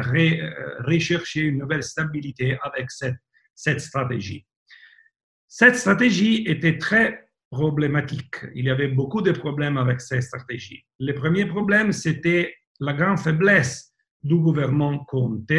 [0.85, 3.17] rechercher une nouvelle stabilité avec cette,
[3.53, 4.45] cette stratégie.
[5.47, 8.37] Cette stratégie était très problématique.
[8.55, 10.83] Il y avait beaucoup de problèmes avec cette stratégie.
[10.99, 15.51] Le premier problème, c'était la grande faiblesse du gouvernement Conte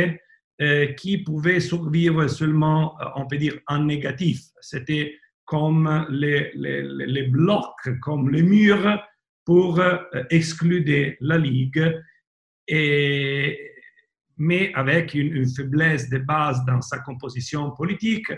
[0.97, 4.41] qui pouvait survivre seulement, euh, on peut dire, en négatif.
[4.61, 9.03] C'était comme les, blocs, comme les murs
[9.45, 9.99] pour euh,
[10.31, 11.93] exclure la Ligue,
[14.39, 18.33] mais avec une, faiblesse de base dans sa composition politique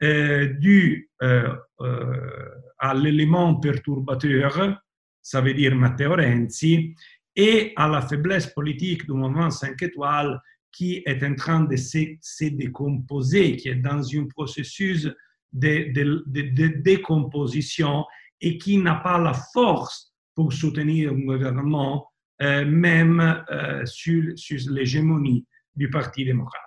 [0.00, 4.80] due à l'élément perturbateur,
[5.22, 6.94] ça veut dire Matteo Renzi,
[7.36, 10.40] et à la faiblesse politique du mouvement 5 étoiles
[10.78, 15.08] qui est en train de se, décomposer, qui est dans un processus
[15.52, 18.04] de, décomposition
[18.40, 22.06] et qui n'a pas la force pour soutenir un gouvernement,
[22.40, 23.42] même
[23.86, 26.62] sur, sur l'hégémonie du Parti démocrate.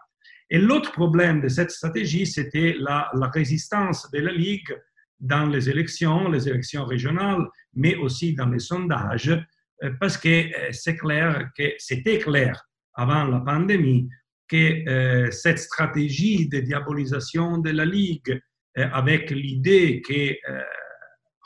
[0.50, 4.76] Et l'autre problème de cette stratégie, c'était la, la, résistance de la Ligue
[5.22, 9.32] dans les élections, les élections régionales, mais aussi dans les sondages,
[10.02, 12.62] parce que c'est clair que c'était clair
[12.96, 14.10] avant la pandémie
[14.52, 18.38] que euh, cette stratégie de diabolisation de la Ligue,
[18.78, 20.62] euh, avec l'idée que euh,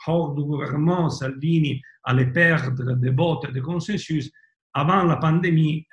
[0.08, 4.30] hors du gouvernement, Salvini allait perdre des votes de consensus,
[4.74, 5.86] avant la pandémie,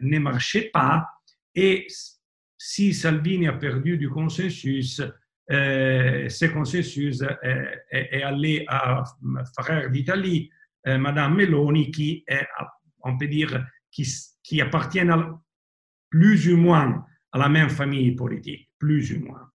[0.00, 1.06] ne marchait pas.
[1.54, 1.86] Et
[2.56, 5.02] si Salvini a perdu du consensus,
[5.48, 7.22] ce consensus
[7.92, 9.04] est, allé à
[9.58, 10.50] frère d'Italie,
[10.86, 12.46] Madame Meloni, qui est,
[13.04, 14.04] on peut dire, qui,
[14.50, 15.14] qui appartiennent
[16.10, 19.48] plus ou moins à la même famille politique, plus ou moins.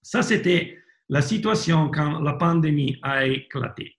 [0.00, 0.78] Ça, c'était
[1.10, 3.98] la situation quand la pandémie a éclaté.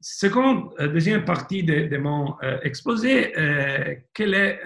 [0.00, 4.60] Seconde, euh, deuxième partie de, mon euh, exposé, euh, quel est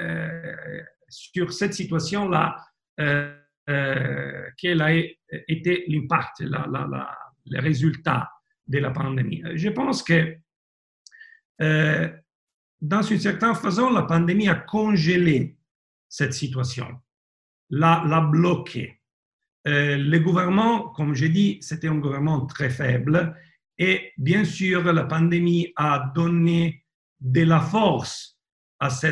[1.11, 2.57] sur cette situation-là,
[2.97, 4.95] quel a
[5.49, 8.31] été l'impact, la, la, les résultats
[8.67, 9.43] de la pandémie.
[9.55, 10.35] Je pense que
[12.81, 15.57] dans une certaine façon, la pandémie a congelé
[16.09, 16.87] cette situation,
[17.71, 19.01] l'a, l'a bloqué.
[19.67, 23.37] Euh, le gouvernement, comme j'ai dit, c'était un gouvernement très faible
[23.79, 26.85] et bien sûr, la pandémie a donné
[27.21, 28.39] de la force
[28.81, 29.07] à ce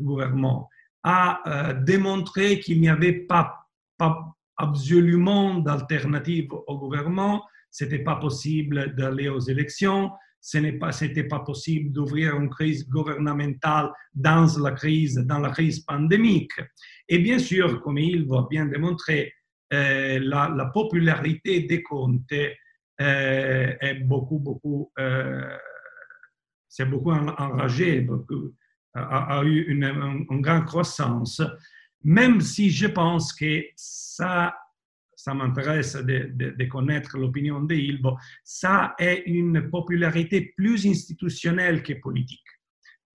[0.00, 0.68] gouvernement,
[1.02, 8.94] a euh, démontré qu'il n'y avait pas, pas absolument d'alternative au gouvernement, c'était pas possible
[8.94, 10.12] d'aller aux élections,
[10.44, 16.52] ce n'est pas, possible d'ouvrir une crise gouvernementale dans la crise, dans la crise pandémique.
[17.08, 19.32] Et bien sûr, comme il va bien démontrer,
[19.72, 25.56] euh, la, popularité des comptes euh, est beaucoup, beaucoup, euh,
[26.68, 28.04] c'est beaucoup enragé,
[28.94, 29.84] a, eu une,
[30.28, 31.40] une grande croissance,
[32.02, 34.56] même si je pense que ça
[35.22, 42.48] ça m'intéresse de, connaître l'opinion de Ilbo, ça est une popularité plus institutionnelle que politique,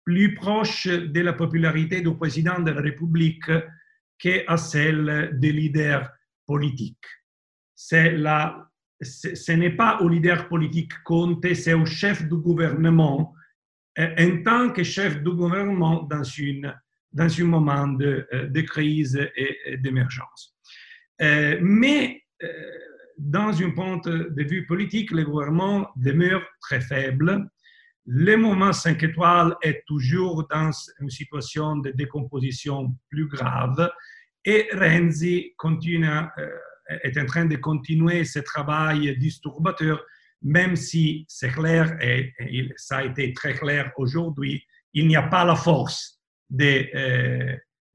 [0.04, 3.50] plus proche de la popularité du président de la République
[4.20, 6.08] qu'à celle des leaders
[6.46, 7.08] politiques.
[7.92, 8.70] La,
[9.02, 13.34] ce n'est pas au leader politique compte, c'est au chef du gouvernement,
[13.98, 16.72] euh, en tant que chef du gouvernement dans, une,
[17.12, 20.55] dans un moment euh, de crise et d'émergence.
[21.22, 22.48] Euh, mais euh,
[23.18, 27.50] dans un point de vue politique, le gouvernement demeure très faible.
[28.06, 33.90] Le mouvement 5 étoiles est toujours dans une situation de décomposition plus grave
[34.44, 36.50] et Renzi continue, euh,
[37.04, 40.06] est en train de continuer ce travail disturbateur,
[40.44, 42.32] même si c'est clair, et,
[42.76, 46.22] ça a été très clair aujourd'hui, il n'y a pas la force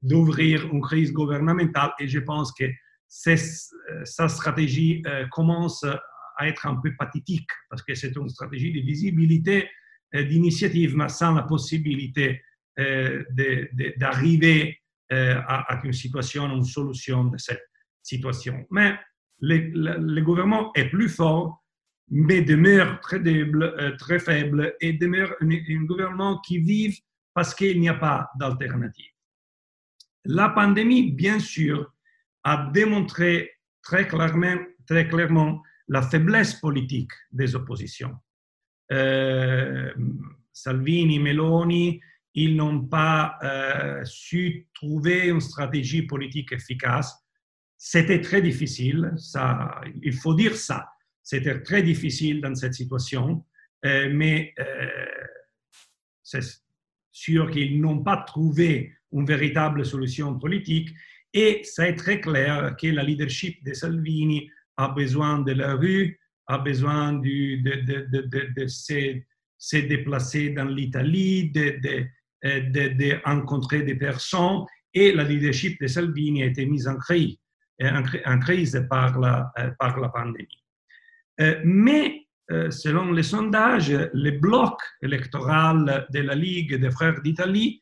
[0.01, 2.65] d'ouvrir une crise gouvernementale et je pense que
[3.11, 8.79] sa stratégie euh, commence à être un peu pathétique parce que c'est une stratégie de
[8.79, 9.69] visibilité,
[10.15, 12.41] euh, d'initiative, mais sans la possibilité
[13.97, 14.79] d'arriver
[15.11, 17.69] à, une situation, une solution de cette
[18.01, 18.65] situation.
[18.71, 18.97] Mais
[19.41, 21.63] le, gouvernement est plus fort,
[22.09, 23.21] mais demeure très,
[23.97, 29.11] très faible et demeure un, gouvernement qui vit parce qu'il n'y a pas d'alternative.
[30.25, 31.91] La pandémie, bien sûr,
[32.43, 33.51] a démontré
[33.83, 38.15] très clairement, la faiblesse politique des oppositions.
[38.91, 39.93] Euh,
[40.53, 41.99] Salvini, Meloni,
[42.33, 47.13] ils n'ont pas euh, su trouver une stratégie politique efficace.
[47.77, 49.13] C'était très difficile,
[50.01, 50.87] il faut dire ça.
[51.23, 53.45] C'était très difficile dans cette situation,
[53.85, 54.53] euh, mais
[56.23, 56.41] c'est
[57.11, 60.89] sûr qu'ils n'ont pas trouvé une véritable solution politique
[61.33, 66.57] et c'est très clair que la leadership de Salvini a besoin de la rue, a
[66.57, 74.65] besoin de, se, déplacer dans l'Italie, de, rencontrer des personnes.
[74.93, 77.37] Et la leadership de Salvini a été mise en crise,
[77.81, 79.53] en crise par, la,
[80.13, 80.63] pandémie.
[81.39, 87.81] Euh, mais euh, selon les sondages, le bloc électoral de la Ligue des Frères d'Italie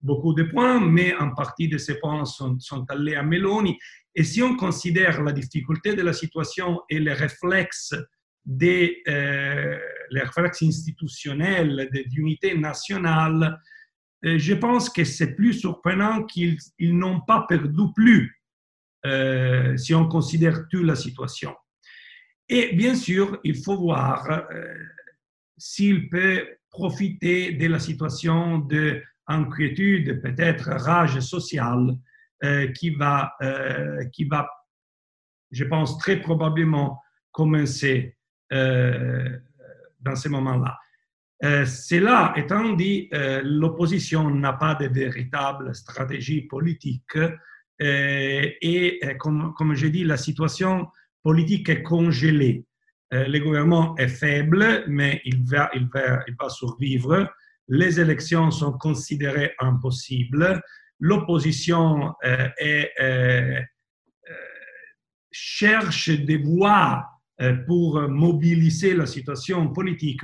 [0.00, 3.78] beaucoup de points, mais en partie de ces points sont, sont allés à Meloni.
[4.14, 7.94] Et si on considère la difficulté de la situation et les réflexes
[8.44, 9.78] de euh,
[10.10, 13.56] les réflexes institutionnels d'unité nationale, euh,
[14.22, 18.40] je pense que c'est plus surprenant qu'ils n'ont pas perdu plus
[19.04, 21.54] euh, si on considère toute la situation.
[22.48, 24.74] Et bien sûr, il faut voir euh,
[25.56, 31.96] s'il peut profiter de la situation d'inquiétude, peut-être rage sociale,
[32.74, 33.36] qui, va,
[34.12, 34.48] qui va,
[35.52, 37.00] je pense, très probablement
[37.30, 38.16] commencer
[38.50, 40.76] dans ce moment-là.
[41.44, 47.30] Euh, cela étant dit, euh, l'opposition n'a pas de véritable stratégie politique euh,
[47.80, 50.86] et, comme, je dis, la situation
[51.22, 52.64] politique est congelée.
[53.10, 55.70] le gouvernement est faible, mais il va,
[56.48, 57.28] survivre.
[57.68, 60.62] Les élections sont considérées impossibles.
[61.00, 62.14] L'opposition
[65.32, 67.11] cherche des voies
[67.66, 70.20] pour mobiliser la situation politique,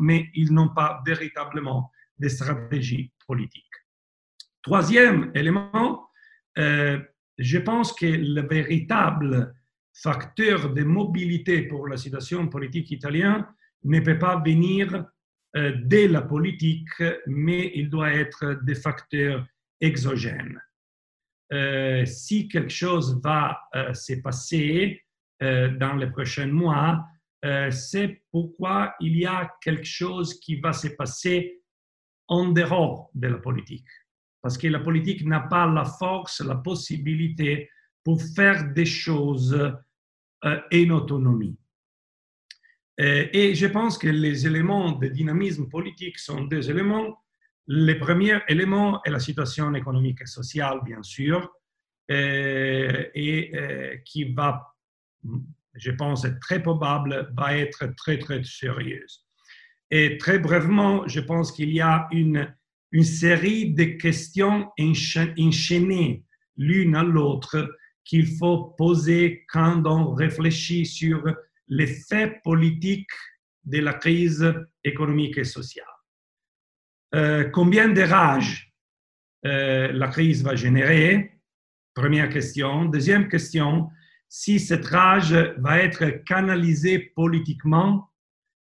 [0.00, 3.64] mais ils n'ont pas véritablement de stratégie politique.
[4.62, 6.08] Troisième élément,
[6.58, 6.98] euh,
[7.38, 9.54] je pense que le véritable
[9.94, 13.46] facteur de mobilité pour la situation politique italienne
[13.84, 15.06] ne peut pas venir
[15.56, 19.46] euh, de la politique, mais il doit être des facteurs
[19.80, 20.60] exogènes.
[22.06, 23.60] si quelque chose va
[23.92, 25.05] se passer, euh,
[25.40, 27.04] dans les prochains mois,
[27.44, 31.60] euh, c'est pourquoi il y a quelque chose qui va se passer
[32.28, 33.86] en dehors de la politique.
[34.42, 37.70] Parce que la politique n'a pas la force, la possibilité
[38.02, 39.54] pour faire des choses
[40.44, 41.58] euh, en autonomie.
[42.98, 47.22] Et je pense que les éléments de dynamisme politique sont deux éléments.
[47.66, 51.52] Le premier élément est la situation économique et sociale, bien sûr,
[52.08, 54.75] et qui va
[55.74, 59.24] je pense, très probable, va être très, très sérieuse.
[59.90, 62.52] Et très brièvement, je pense qu'il y a une,
[62.92, 66.24] une série de questions enchaînées
[66.56, 71.22] l'une à l'autre qu'il faut poser quand on réfléchit sur
[71.68, 73.10] l'effet politique
[73.64, 74.54] de la crise
[74.84, 75.86] économique et sociale.
[77.14, 78.72] Euh, combien de rage
[79.44, 81.40] euh, la crise va générer?
[81.94, 82.84] Première question.
[82.84, 83.88] Deuxième question,
[84.28, 88.10] si cette rage va être canalisée politiquement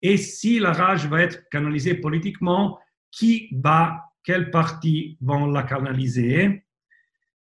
[0.03, 2.79] et si la rage va être canalisée politiquement,
[3.11, 6.65] qui va, quels partis vont la canaliser?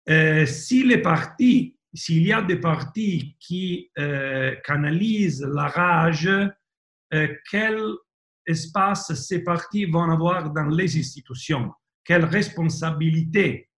[0.08, 7.28] Euh, Si les partis, s'il y a des partis qui euh, canalisent la rage, euh,
[7.50, 7.80] quel
[8.46, 11.72] espace ces partis vont avoir dans les institutions?
[12.04, 13.70] Quelle responsabilité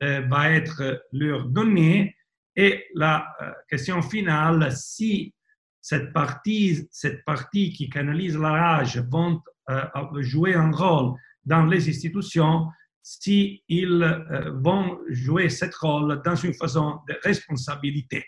[0.00, 2.14] va être leur donnée?
[2.56, 5.34] Et la euh, question finale, si
[5.80, 9.84] cette partie, cette partie qui canalise la rage vont euh,
[10.20, 12.68] jouer un rôle dans les institutions,
[13.02, 18.24] s'ils ils euh, vont jouer ce rôle dans une façon de responsabilité.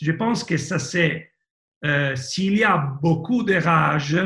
[0.00, 1.30] Je pense que ça c'est,
[2.16, 4.18] s'il y a beaucoup de rage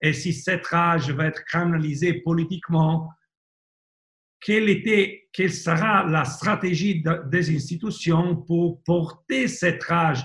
[0.00, 3.08] et si cette rage va être canalisée politiquement,
[4.42, 4.82] quelle,
[5.32, 10.22] quelle sera la stratégie des institutions pour porter cette rage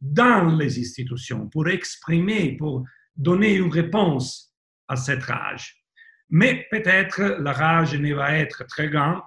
[0.00, 2.84] dans les institutions, pour exprimer, pour
[3.14, 4.54] donner une réponse
[4.88, 5.84] à cette rage.
[6.30, 9.20] Mais peut-être la rage ne va être très grande,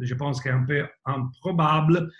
[0.00, 2.10] je pense qu'un peu improbable,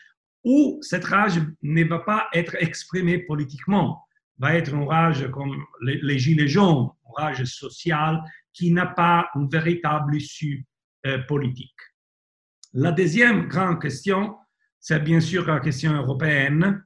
[0.45, 4.05] ou cette rage ne va pas être exprimée politiquement,
[4.39, 8.23] va être une rage comme les, les gilets jaunes, une rage sociale
[8.53, 10.65] qui n'a pas une véritable issue
[11.29, 11.71] politique.
[12.73, 14.37] La deuxième grande question,
[14.81, 16.85] c'est bien sûr la question européenne,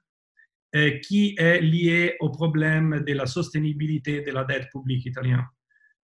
[0.77, 5.47] euh, qui est liée au problème de la soutenabilité de la dette publique italienne.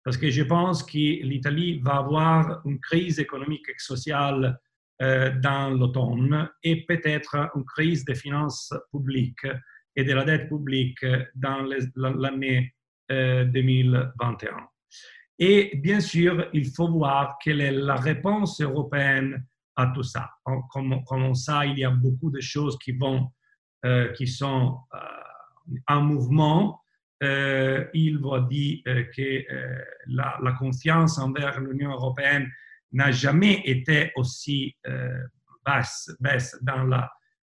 [0.02, 4.58] Parce que je pense que l'Italie va avoir une crise économique et sociale
[5.02, 9.46] euh, dans l'automne et peut-être une crise des finances publiques
[9.94, 11.04] et de la dette publique
[11.34, 11.62] dans
[11.94, 12.74] l'année
[13.10, 14.73] 2021.
[15.38, 19.44] Et bien sûr, il faut voir quelle est la réponse européenne
[19.76, 20.30] à tout ça.
[20.70, 23.30] Comme, comme ça, il y a beaucoup de choses qui, vont,
[23.84, 24.98] euh, qui sont euh,
[25.88, 26.80] en mouvement.
[27.22, 29.44] Euh, il va dire que
[30.06, 32.50] la, confiance envers l'Union européenne
[32.92, 34.76] n'a jamais été aussi
[35.64, 36.10] basse,
[36.62, 36.88] dans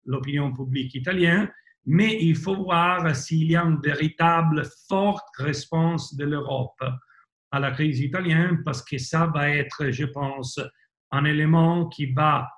[0.05, 1.51] l'opinion publique italienne,
[1.87, 6.83] mais il faut voir s'il y a une véritable forte réponse de l'Europe
[7.51, 10.61] à la crise italienne parce que ça va être, je pense,
[11.11, 12.49] un élément qui va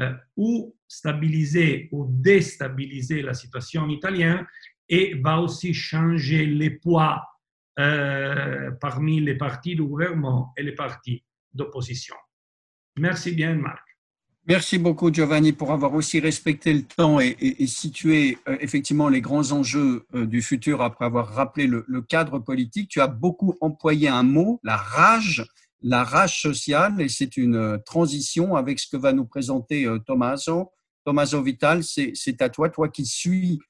[0.00, 4.46] euh, ou stabiliser ou déstabiliser la situation italienne
[4.88, 7.24] et va aussi changer les poids
[7.78, 12.16] euh, parmi les partis du gouvernement et les partis d'opposition.
[12.96, 13.91] Merci bien, Marc.
[14.48, 17.36] Merci beaucoup, Giovanni, pour avoir aussi respecté le temps et,
[17.68, 22.88] situé euh, effectivement les grands enjeux euh, du futur après avoir rappelé le, cadre politique.
[22.88, 25.46] Tu as beaucoup employé un mot, la rage,
[25.80, 30.72] la rage sociale, et c'est une euh, transition avec ce que va nous présenter Tommaso.
[31.04, 33.60] Tommaso Vital, c'est à toi, toi qui suis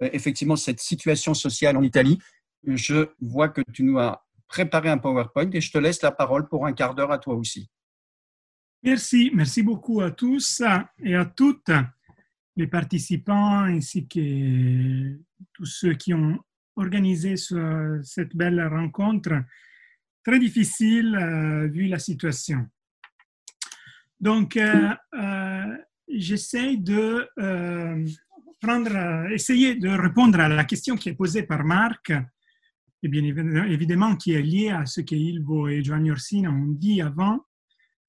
[0.00, 2.18] effectivement cette situation sociale en Italie.
[2.66, 6.48] Je vois que tu nous as préparé un PowerPoint et je te laisse la parole
[6.48, 7.68] pour un quart d'heure à toi aussi.
[8.86, 10.62] Merci, merci beaucoup à tous
[11.02, 11.70] et à toutes
[12.54, 15.18] les participants ainsi que
[15.54, 16.38] tous ceux qui ont
[16.76, 19.42] organisé cette belle rencontre
[20.22, 22.66] très difficile euh, vu la situation.
[24.20, 25.76] Donc, euh, euh,
[26.06, 27.26] j'essaie de
[28.60, 32.12] prendre, essayer de répondre à la question qui est posée par Marc,
[33.02, 37.00] et bien évidemment qui est liée à ce que Ilvo et Giovanni Orsina ont dit
[37.00, 37.46] avant,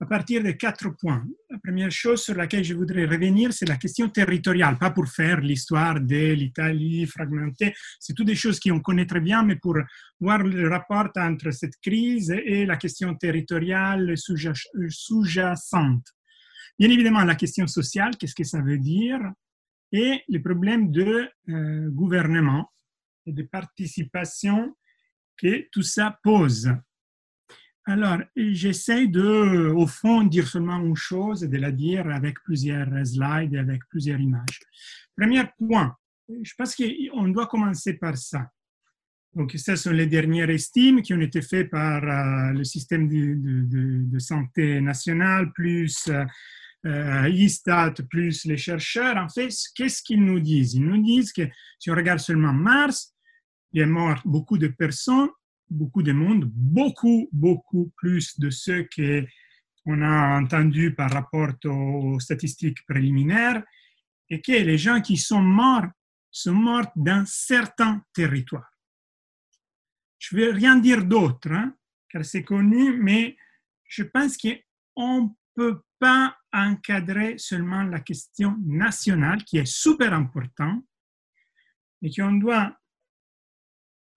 [0.02, 1.26] à partir de quatre points.
[1.50, 5.40] La première chose sur laquelle je voudrais revenir, c'est la question territoriale, pas pour faire
[5.40, 9.78] l'histoire de l'Italie fragmentée, c'est toutes des choses qu'on connaît très bien, mais pour
[10.20, 16.08] voir le rapport entre cette crise et la question territoriale sous-jacente.
[16.78, 19.20] Bien évidemment, la question sociale, qu'est-ce que ça veut dire,
[19.94, 22.70] et les problèmes de euh, gouvernement
[23.26, 24.76] et de participation
[25.38, 26.70] que tout ça pose.
[27.88, 32.88] Alors, j'essaie de, au fond, dire seulement une chose et de la dire avec plusieurs
[33.06, 34.60] slides et avec plusieurs images.
[35.16, 35.96] Premier point,
[36.28, 38.50] je pense qu'on doit commencer par ça.
[39.36, 44.18] Donc, ce sont les dernières estimes qui ont été faites par euh, le système de,
[44.20, 46.10] santé national, plus
[46.86, 49.18] euh, ISTAT, plus les chercheurs.
[49.18, 50.74] En fait, qu'est-ce qu'ils nous disent?
[50.74, 51.44] Ils nous disent que
[51.78, 53.14] si on regarde seulement Mars,
[53.74, 55.30] il y a mort beaucoup de personnes
[55.70, 58.88] beaucoup de monde, beaucoup, beaucoup plus de ce
[59.84, 63.64] qu'on a entendu par rapport aux statistiques préliminaires,
[64.30, 65.88] et que les gens qui sont morts
[66.32, 68.72] sont morts dans certains territoires.
[70.18, 71.76] Je ne vais rien dire d'autre, hein,
[72.10, 73.38] car c'est connu, mais
[73.88, 80.84] je pense qu'on ne peut pas encadrer seulement la question nationale, qui est super importante,
[82.02, 82.76] et qu'on doit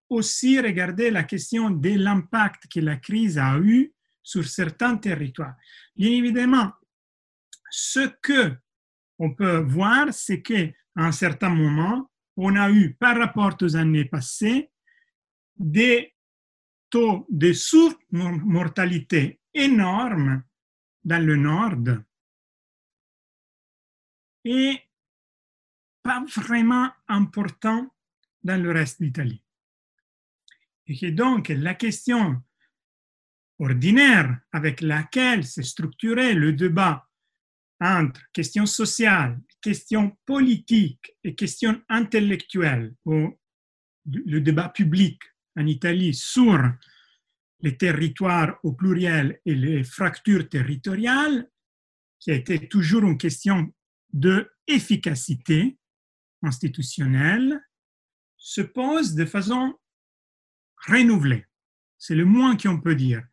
[0.09, 3.93] aussi regarder la question de l'impact que la crise a eu
[4.23, 5.55] sur certains territoires.
[5.95, 6.71] Bien évidemment,
[7.69, 8.55] ce que
[9.19, 14.05] on peut voir, c'est qu'à un certain moment, on a eu, par rapport aux années
[14.05, 14.69] passées,
[15.55, 16.13] des
[16.89, 20.43] taux de sous-mortalité énormes
[21.03, 21.73] dans le nord
[24.45, 24.79] et
[26.03, 27.93] pas vraiment importants
[28.43, 29.41] dans le reste d'Italie.
[30.87, 32.41] Et donc la question
[33.59, 37.07] ordinaire avec laquelle s'est structuré le débat
[37.79, 45.19] entre questions sociales, questions politiques et questions intellectuelles, le débat public
[45.57, 46.59] en Italie sur
[47.61, 51.49] les territoires au pluriel et les fractures territoriales,
[52.19, 53.73] qui a été toujours une question
[54.13, 55.77] de efficacité
[56.43, 57.59] institutionnelle,
[58.37, 59.75] se pose de façon
[60.85, 61.45] renouvelé.
[61.97, 63.23] C'est le moins qu'on peut dire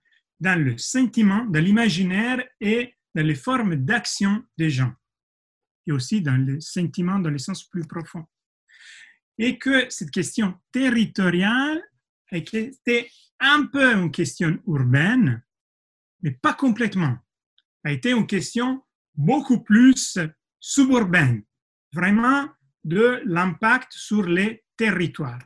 [0.41, 4.93] dans le sentiment, dans l'imaginaire et dans les formes d'action des gens.
[5.87, 8.25] Et aussi dans le sentiment dans le sens plus profond.
[9.39, 11.83] Et que cette question territoriale
[12.31, 15.43] était un peu une question urbaine,
[16.23, 17.19] mais pas complètement.
[17.85, 18.83] A été une question
[19.15, 20.19] beaucoup plus
[20.59, 21.45] suburbaine,
[21.93, 22.49] vraiment
[22.85, 25.43] de l'impact sur les territoires.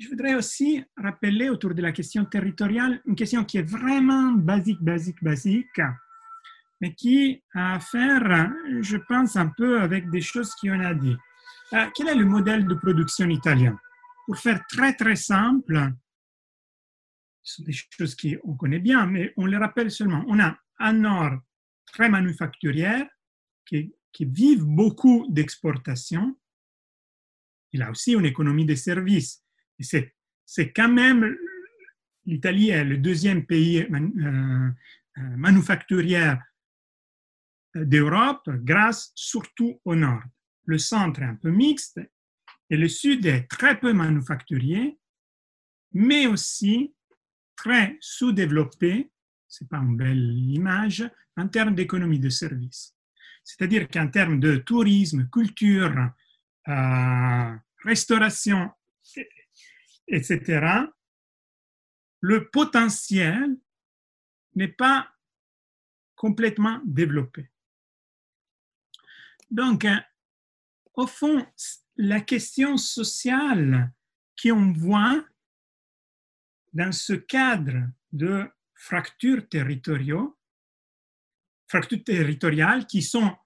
[0.00, 4.82] Je voudrais aussi rappeler autour de la question territoriale une question qui est vraiment basique,
[4.82, 5.80] basique, basique,
[6.80, 8.50] mais qui a à faire,
[8.80, 11.16] je pense, un peu avec des choses qu'on a dit.
[11.72, 13.78] Euh, quel est le modèle de production italien?
[14.26, 15.92] Pour faire très, très simple,
[17.42, 20.24] ce sont des choses qu'on connaît bien, mais on les rappelle seulement.
[20.26, 21.38] On a un nord
[21.86, 23.06] très manufacturière
[23.66, 24.26] qui, qui
[24.56, 26.36] beaucoup d'exportation.
[27.72, 29.43] Il a aussi une économie de services
[29.80, 31.36] c'est quand même,
[32.26, 34.70] l'Italie est le deuxième pays euh, euh,
[35.36, 36.34] manufacturier
[37.74, 40.22] d'Europe grâce surtout au nord.
[40.66, 42.00] Le centre est un peu mixte
[42.70, 44.98] et le sud est très peu manufacturier,
[45.92, 46.94] mais aussi
[47.56, 49.10] très sous-développé,
[49.48, 52.94] c'est pas une belle image, en termes d'économie de services.
[53.44, 56.10] C'est-à-dire qu'en termes de tourisme, culture,
[56.68, 57.54] euh,
[57.84, 58.70] restauration
[60.08, 60.86] etc.,
[62.20, 63.56] le potentiel
[64.54, 65.08] n'est pas
[66.14, 67.50] complètement développé.
[69.50, 69.86] Donc,
[70.94, 71.46] au fond,
[71.96, 73.92] la question sociale
[74.40, 75.24] qu'on voit
[76.72, 80.38] dans ce cadre de fractures territoriaux,
[81.66, 83.36] fractures territoriales qui sont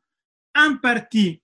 [0.55, 1.43] en partie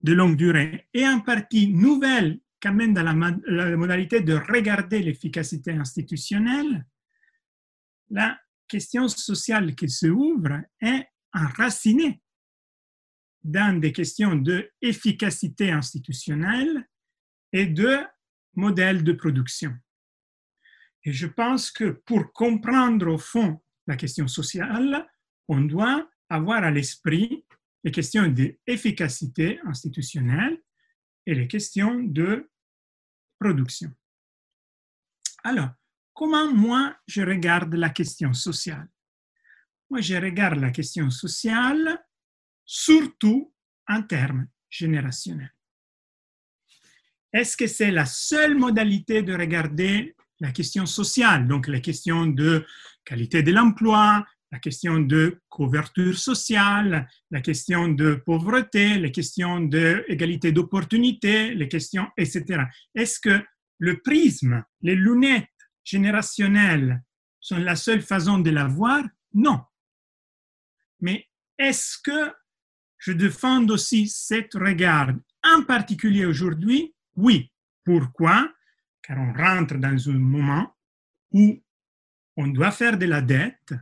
[0.00, 3.14] de longue durée et en partie nouvelles quand même dans la,
[3.46, 6.86] la modalité de regarder l'efficacité institutionnelle,
[8.10, 8.38] la
[8.68, 12.22] question sociale qui se ouvre est enracinée
[13.42, 16.88] dans des questions d'efficacité institutionnelle
[17.52, 17.98] et de
[18.54, 19.76] modèle de production.
[21.04, 25.08] Et je pense que pour comprendre au fond la question sociale,
[25.48, 27.44] on doit avoir à l'esprit
[27.82, 30.62] les questions d'efficacité institutionnelle
[31.26, 32.48] et les questions de
[35.44, 35.70] Alors,
[36.14, 38.88] comment moi je regarde la question sociale?
[39.90, 42.02] Moi, je regarde la question sociale
[42.64, 43.52] surtout
[43.88, 45.54] en termes générationnels.
[47.32, 52.66] Est-ce que c'est la seule modalité de regarder la question sociale, donc la question de
[53.04, 60.52] qualité de l'emploi, la question de couverture sociale, la question de pauvreté, les questions d'égalité
[60.52, 62.64] d'opportunité, les questions, etc.
[62.94, 63.42] Est-ce que
[63.78, 65.48] le prisme, les lunettes
[65.82, 67.02] générationnelles
[67.40, 69.02] sont la seule façon de la voir?
[69.32, 69.58] Non.
[71.00, 71.26] Mais
[71.58, 72.32] est-ce que
[72.98, 77.50] je défends aussi cette regard, en particulier aujourd'hui Oui.
[77.84, 78.52] Pourquoi?
[79.02, 80.76] Car on rentre dans un moment
[81.32, 81.58] où
[82.36, 83.74] on doit faire de la dette,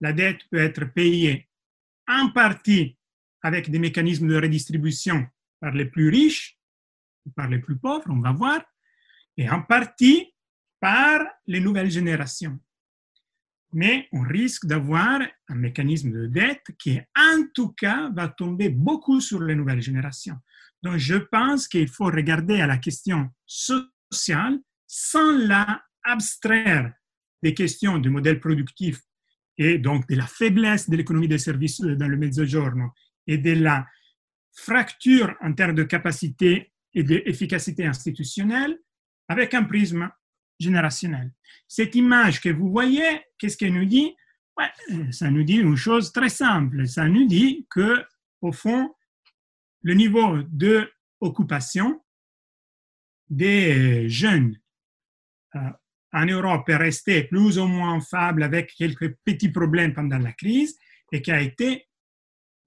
[0.00, 1.48] la dette peut être payée
[2.08, 2.96] en partie
[3.42, 5.26] avec des mécanismes de redistribution
[5.60, 6.56] par les plus riches
[7.34, 8.62] par les plus pauvres, on va voir,
[9.36, 10.32] et en partie
[10.80, 12.58] par les nouvelles générations.
[13.72, 19.20] Mais on risque d'avoir un mécanisme de dette qui, en tout cas, va tomber beaucoup
[19.20, 20.38] sur les nouvelles générations.
[20.82, 26.92] Donc, je pense qu'il faut regarder à la question sociale sans la abstraire
[27.42, 29.00] des questions du modèle productif
[29.58, 32.90] et donc de la faiblesse de l'économie des services dans le mezzogiorno
[33.26, 33.86] et de la
[34.52, 38.78] fracture en termes de capacité et d'efficacité institutionnelle
[39.28, 40.10] avec un prisme
[40.58, 41.32] générationnel.
[41.68, 44.14] Cette image que vous voyez, qu'est-ce qu'elle nous dit?
[45.10, 46.86] Ça nous dit une chose très simple.
[46.88, 48.02] Ça nous dit que,
[48.40, 48.94] au fond,
[49.82, 52.02] le niveau d'occupation
[53.28, 54.58] des jeunes
[55.54, 55.70] euh,
[56.12, 60.78] en Europe est resté plus ou moins faible avec quelques petits problèmes pendant la crise
[61.12, 61.88] et qui a été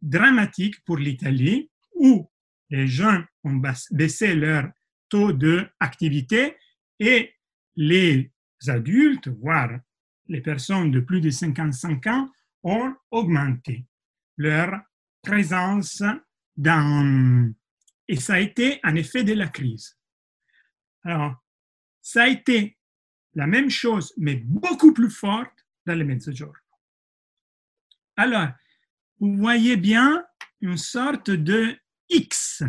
[0.02, 2.30] dramatique pour l'Italie où
[2.70, 3.62] les jeunes ont
[3.92, 4.70] baissé leur
[5.10, 6.56] taux d'activité
[7.00, 7.34] et
[7.76, 8.32] les
[8.68, 9.80] adultes, voire
[10.28, 12.30] les personnes de plus de 55 ans,
[12.64, 13.86] ont augmenté
[14.38, 14.80] leur
[15.22, 16.04] présence
[16.56, 17.52] dans...
[18.08, 19.98] Et ça a été un effet de la crise.
[21.04, 21.36] Alors,
[22.02, 22.79] ça a été
[23.36, 26.54] la même chose, mais beaucoup plus forte dans le Mezzogiorno.
[28.16, 28.50] Alors,
[29.20, 30.26] vous voyez bien
[30.62, 31.76] une sorte de
[32.10, 32.64] X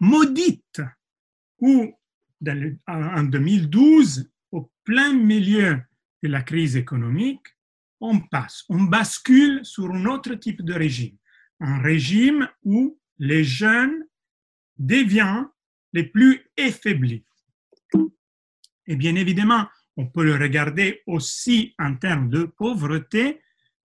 [0.00, 0.80] maudite,
[1.60, 1.92] où
[2.88, 5.80] en 2012, au plein milieu
[6.22, 7.46] de la crise économique,
[8.00, 11.16] on passe, on bascule sur un autre type de régime,
[11.60, 14.04] un régime où les jeunes
[14.76, 15.48] deviennent
[15.92, 17.24] les plus affaiblis.
[18.86, 19.66] Et bien évidemment,
[19.96, 23.40] on peut le regarder aussi en termes de pauvreté,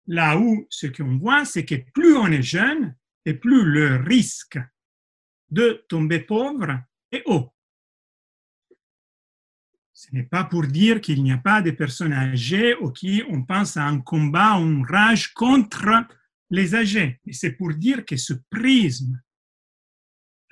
[0.07, 4.59] là où ce qu'on voit, c'est que plus on est jeune et plus le risque
[5.49, 6.79] de tomber pauvre
[7.11, 7.51] est haut.
[9.93, 13.43] Ce n'est pas pour dire qu'il n'y a pas de personnes âgées ou qui on
[13.43, 16.05] pense à un combat une rage contre
[16.49, 17.19] les âgés.
[17.31, 19.21] C'est pour dire que ce prisme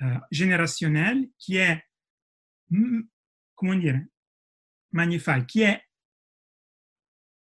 [0.02, 1.84] euh, générationnel qui est,
[2.70, 3.02] mm,
[3.54, 4.00] comment dire,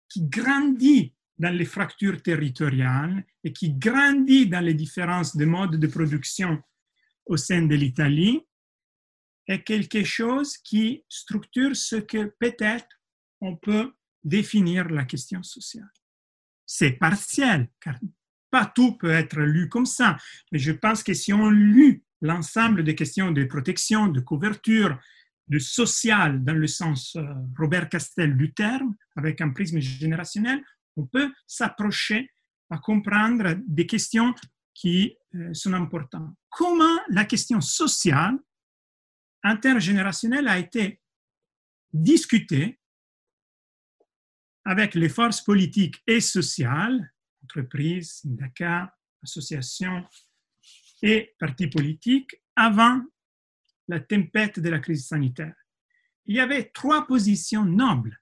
[0.09, 5.87] qui grandit dans les fractures territoriales et qui grandit dans les différences de modes de
[5.87, 6.63] production
[7.27, 8.41] au sein de l'Italie,
[9.47, 12.89] est quelque chose qui structure ce que peut-être
[13.41, 13.93] on peut
[14.23, 15.91] définir la question sociale.
[16.67, 17.99] C'est partiel, car
[18.51, 20.17] pas tout peut être lu comme ça,
[20.53, 24.99] mais je pense que si on lit l'ensemble des questions de protection, de couverture,
[25.51, 27.25] de social dans le sens euh,
[27.59, 30.63] Robert Castel du terme, avec un prisme générationnel,
[30.97, 32.31] on peut s'approcher
[32.71, 34.33] à comprendre des questions
[34.73, 36.33] qui euh, sont importantes.
[36.49, 38.39] Comment la question sociale
[39.43, 41.01] intergénérationnelle a été
[41.93, 42.79] discuter
[44.65, 50.07] avec les forces politiques et sociales, entreprises, syndicats, associations
[51.03, 53.03] et partis politiques, avant
[53.91, 55.55] la tempête de la crise sanitaire.
[56.27, 58.17] Il y avait trois positions nobles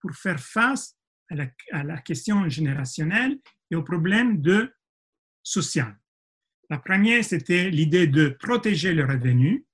[0.00, 0.96] pour faire face
[1.30, 3.38] à la, question générationnelle
[3.70, 4.70] et aux problèmes de
[5.42, 5.96] social.
[6.68, 9.64] La première, c'était l'idée de protéger le revenu,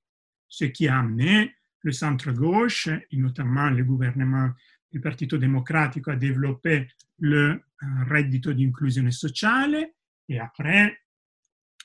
[0.49, 4.51] ce qui a amené le centre-gauche, et notamment le gouvernement
[4.93, 6.89] du Partito Democratico, à développer
[7.19, 9.89] le euh, reddito d'inclusione sociale,
[10.29, 10.97] et après,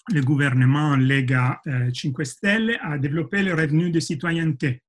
[0.09, 4.81] le gouvernement Lega 5 euh, Stelle a développé le revenu de citoyenneté.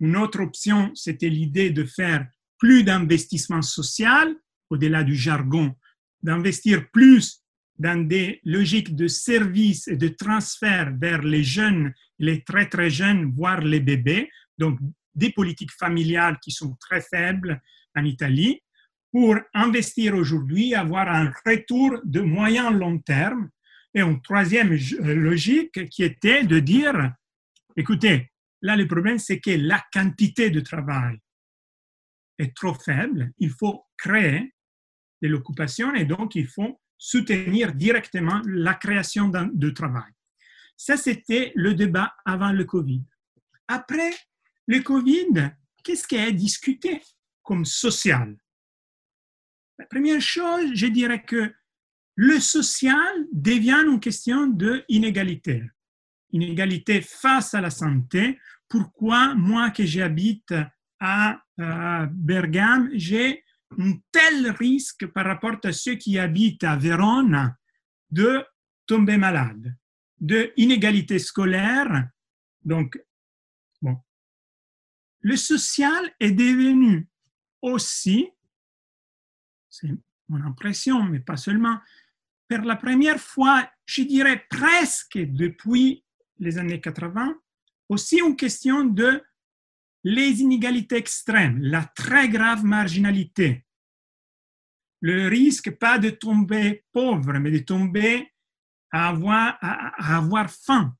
[0.00, 2.26] Une autre option, c'était l'idée de faire
[2.58, 4.34] plus d'investissement social,
[4.70, 5.74] au-delà du jargon,
[6.22, 7.42] d'investir plus
[7.78, 13.32] dans des logiques de service et de transfert vers les jeunes, les très très jeunes,
[13.34, 14.78] voire les bébés, donc
[15.14, 17.60] des politiques familiales qui sont très faibles
[17.96, 18.60] en Italie,
[19.10, 23.48] pour investir aujourd'hui, avoir un retour de moyen long terme.
[23.94, 27.14] Et une troisième euh, logique qui était de dire,
[27.76, 28.32] écoutez,
[28.62, 31.18] là le problème c'est que la quantité de travail
[32.38, 34.52] est trop faible, il faut créer
[35.22, 40.10] de l'occupation et donc il faut soutenir directement la création de travail.
[40.76, 43.02] Ça, c'était le débat avant le Covid.
[43.68, 44.12] Après
[44.66, 47.02] le Covid, qu'est-ce qui est discuté
[47.42, 48.36] comme social?
[49.78, 51.54] La première chose, je dirais que
[52.16, 55.64] le social devient une question d'inégalité.
[56.30, 58.38] Inégalité face à la santé.
[58.68, 60.54] Pourquoi moi que j'habite
[61.00, 61.40] à
[62.10, 63.44] Bergame, j'ai
[63.78, 67.54] un tel risque par rapport à ceux qui habitent à Vérone
[68.10, 68.44] de
[68.86, 69.76] tomber malade,
[70.20, 72.08] de inégalité scolaire.
[72.62, 72.98] Donc,
[73.82, 73.96] bon.
[75.20, 77.08] Le social est devenu
[77.62, 78.28] aussi,
[79.70, 79.90] c'est
[80.28, 81.78] mon impression, mais pas seulement,
[82.48, 86.04] pour la première fois, je dirais presque depuis
[86.38, 87.34] les années 80,
[87.88, 89.22] aussi une question de
[90.04, 93.64] les inégalités extrêmes, la très grave marginalité,
[95.00, 98.32] le risque pas de tomber pauvre, mais de tomber
[98.90, 100.96] à avoir, à, avoir faim,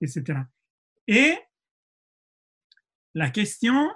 [0.00, 0.40] etc.
[1.06, 1.36] Et
[3.14, 3.90] la question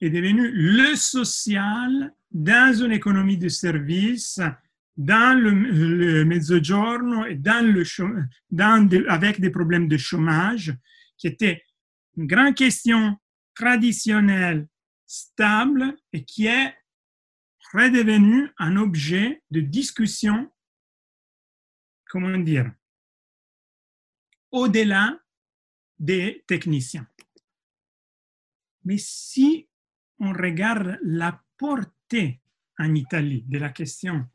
[0.00, 4.40] est devenue le social dans une économie de service,
[5.00, 10.76] dans le, le mezzogiorno et dans le, avec des problèmes de chômage,
[11.16, 11.64] qui était
[12.18, 13.16] une grande question
[13.54, 14.68] traditionnel,
[15.06, 16.74] stable et qui est
[17.72, 20.52] redevenu un objet de discussion,
[22.10, 22.70] comment dire,
[24.50, 25.18] au-delà
[25.98, 27.08] des techniciens.
[28.84, 29.66] Mais si
[30.18, 32.42] on regarde la portée
[32.78, 34.28] en Italie de la question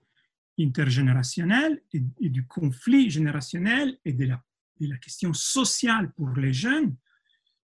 [0.60, 6.96] intergénérationnelle et, du conflit générationnel et de la, question sociale pour les jeunes,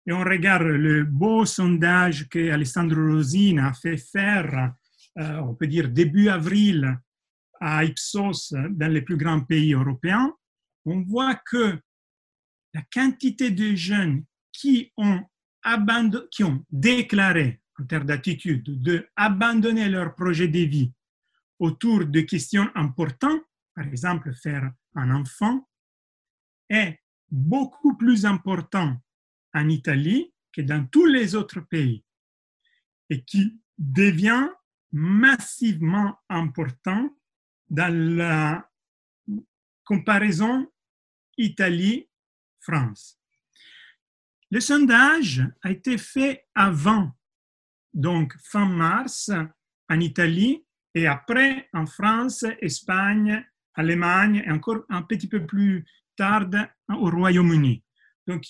[0.05, 4.73] et on regarde le beau sondage que Alessandro Rosina a fait faire,
[5.17, 6.97] euh, on peut dire début avril,
[7.59, 10.33] à Ipsos, dans les plus grands pays européens,
[10.85, 11.79] on voit que
[12.73, 15.21] la quantité de jeunes qui ont,
[16.31, 20.93] qui ont déclaré, en termes d'attitude, de abandonner leur projet de vie
[21.59, 23.41] autour de questions importantes,
[23.73, 25.67] par exemple faire un enfant,
[26.69, 26.99] est
[27.29, 28.97] beaucoup plus important
[29.53, 32.03] en Italie que dans tous les autres pays
[33.09, 34.49] et qui devient
[34.91, 37.15] massivement important
[37.69, 38.69] dans la
[39.83, 40.71] comparaison
[41.37, 43.19] Italie-France.
[44.49, 47.11] Le sondage a été fait avant,
[47.93, 49.29] donc fin mars
[49.89, 50.65] en Italie
[50.97, 53.45] et après en France, Espagne,
[53.75, 55.85] Allemagne et encore un petit peu plus
[56.15, 56.49] tard
[56.89, 57.83] au Royaume-Uni.
[58.25, 58.45] Donc,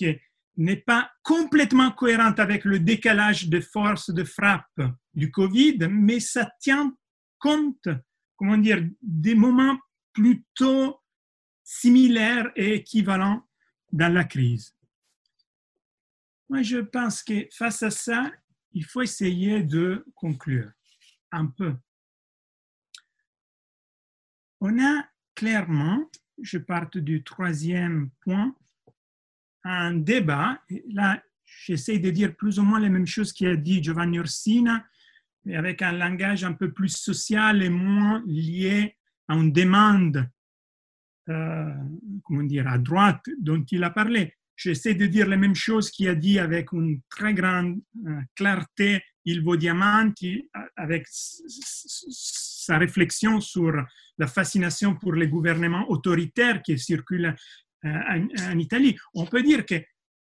[0.56, 4.82] n'est pas complètement cohérente avec le décalage de force de frappe
[5.14, 6.95] du Covid, mais ça tient
[7.38, 7.89] compte,
[8.38, 9.78] comment dire, des moments
[10.14, 11.00] plutôt
[11.64, 13.45] similaires et équivalents
[13.91, 14.74] dans la crise.
[16.50, 18.32] Moi, je pense que face à ça,
[18.72, 20.72] il faut essayer de conclure
[21.32, 21.76] un peu.
[24.60, 25.05] On a
[25.36, 26.10] clairement,
[26.41, 28.55] je parte du troisième point,
[29.64, 30.62] un débat.
[30.89, 34.86] Là, j'essaie de dire plus ou moins les mêmes choses qu'a dit Giovanni Orsina,
[35.45, 38.97] mais avec un langage un peu plus social et moins lié
[39.28, 40.28] à une demande,
[41.30, 41.74] euh,
[42.24, 44.34] comment dire, à droite dont il a parlé.
[44.55, 49.03] J'essaie de dire les mêmes choses qu'il a dit avec une très grande euh, clarté
[49.28, 53.74] Ilvo Diamanti avec sa réflexion sur
[54.18, 57.36] la fascination pour les gouvernements autoritaires qui circulent
[57.84, 58.98] en, en Italie.
[59.14, 59.76] On peut dire que,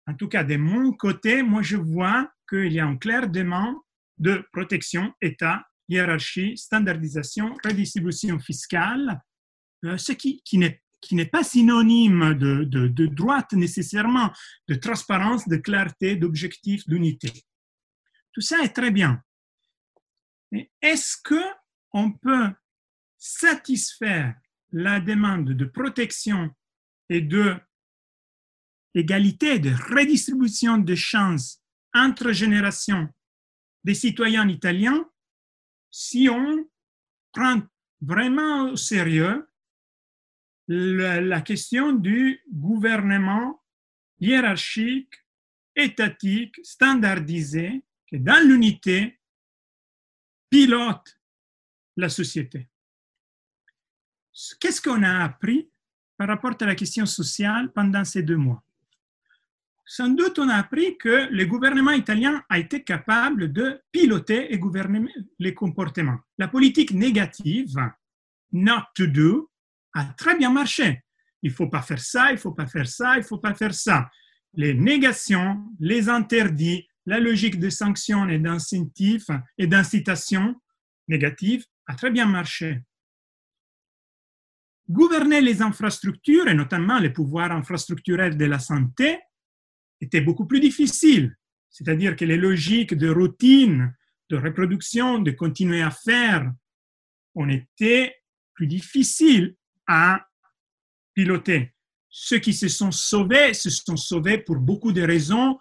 [0.07, 3.77] en tout cas de mon côté, moi je vois qu'il y a un clair demande
[4.19, 9.21] de protection, État, hiérarchie, standardisation, redistribution fiscale,
[9.83, 14.31] ce qui, qui n'est qui n'est pas synonyme de, de, de, droite nécessairement,
[14.69, 17.31] de transparence, de clarté, d'objectif, d'unité.
[18.35, 19.23] Tout ça est très bien.
[20.51, 22.53] Mais est-ce qu'on peut
[23.17, 24.35] satisfaire
[24.73, 26.53] la demande de protection
[27.09, 27.57] et de
[28.95, 31.63] égalité, de redistribution de chances
[31.95, 33.09] entre générations
[33.85, 35.09] des citoyens italiens
[35.91, 36.69] si on
[37.33, 37.63] prend
[38.01, 39.49] vraiment au sérieux
[40.67, 43.63] la, question du gouvernement
[44.19, 45.15] hiérarchique,
[45.77, 47.85] étatique, standardisé,
[48.15, 49.19] qui dans l'unité
[50.51, 51.19] pilote
[51.97, 52.69] la société.
[54.61, 55.71] Qu'est-ce qu'on a appris
[56.17, 58.63] par rapport à la question sociale pendant ces deux mois?
[59.87, 64.59] Sans doute, on a appris que le gouvernement italien a été capable de piloter et
[64.59, 66.19] gouverner les comportements.
[66.39, 67.77] La politique négative,
[68.53, 69.51] not to do,
[69.93, 71.05] a très bien marché.
[71.43, 73.39] Il ne faut pas faire ça, il ne faut pas faire ça, il ne faut
[73.39, 74.11] pas faire ça.
[74.55, 80.55] Les négations, les interdits, la logique de sanctions et d'incitations et d'incitation
[81.09, 82.81] négatives a très bien marché.
[84.89, 89.19] Gouverner les infrastructures, et notamment les pouvoirs infrastructurels de la santé,
[90.01, 91.37] était beaucoup plus difficile.
[91.71, 93.95] C'est-à-dire que les logiques de routine,
[94.31, 96.53] de reproduction, de continuer à faire,
[97.35, 98.15] ont été
[98.55, 100.27] plus difficiles à
[101.15, 101.75] piloter.
[102.09, 105.59] Ceux qui se sont sauvés se sont sauvés pour beaucoup de raisons,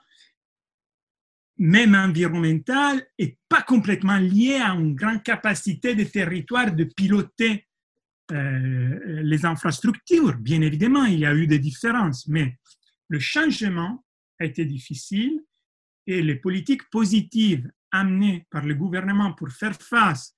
[1.58, 7.68] même environnementales, et pas complètement liées à une grande capacité des territoires de piloter
[8.32, 10.38] euh, les infrastructures.
[10.38, 12.58] Bien évidemment, il y a eu des différences, mais
[13.10, 14.04] le changement
[14.40, 15.42] a été difficile
[16.08, 20.36] et les politiques positives amenées par le gouvernement pour faire face,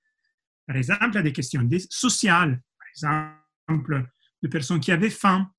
[0.68, 4.10] par exemple, à des questions sociales, par exemple,
[4.42, 5.50] de personnes qui avaient faim,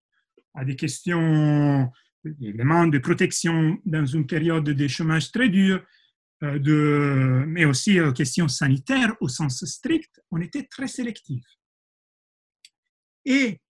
[0.55, 1.91] à des questions
[2.41, 5.85] évidemment de protection dans une période de chômage très dur,
[6.43, 11.45] euh, mais aussi aux questions sanitaires au sens strict, on était très sélectif.
[13.25, 13.61] Et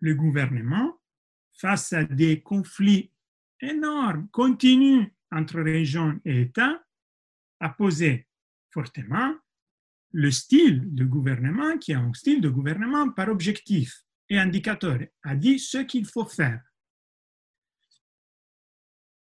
[0.00, 0.98] le gouvernement,
[1.58, 3.12] face à des conflits
[3.60, 6.82] énormes, continus entre régions et États,
[7.60, 8.26] a posé
[8.72, 9.34] fortement
[10.12, 15.36] le style de gouvernement, qui est un style de gouvernement par objectif et indicateur, a
[15.36, 16.60] dit ce qu'il faut faire.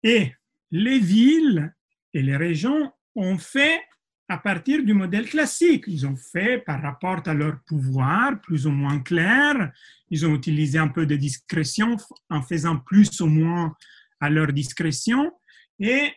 [0.07, 0.33] Et
[0.71, 1.75] les villes
[2.15, 3.81] et les régions ont fait
[4.29, 5.83] à partir du modèle classique.
[5.89, 9.73] Ils ont fait par rapport à leur pouvoir plus ou moins clair.
[10.09, 11.97] Ils ont utilisé un peu de discrétion
[12.31, 13.75] en faisant plus ou moins
[14.21, 15.33] à leur discrétion.
[15.81, 16.13] Et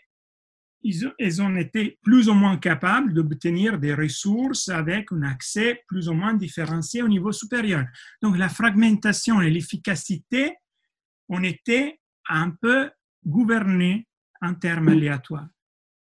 [0.84, 6.14] ils, ont été plus ou moins capables d'obtenir des ressources avec un accès plus ou
[6.14, 7.86] moins différencié au niveau supérieur.
[8.22, 10.54] Donc la fragmentation et l'efficacité
[11.28, 12.92] ont été un peu
[13.26, 14.08] gouvernées
[14.42, 15.50] en termes aléatoires.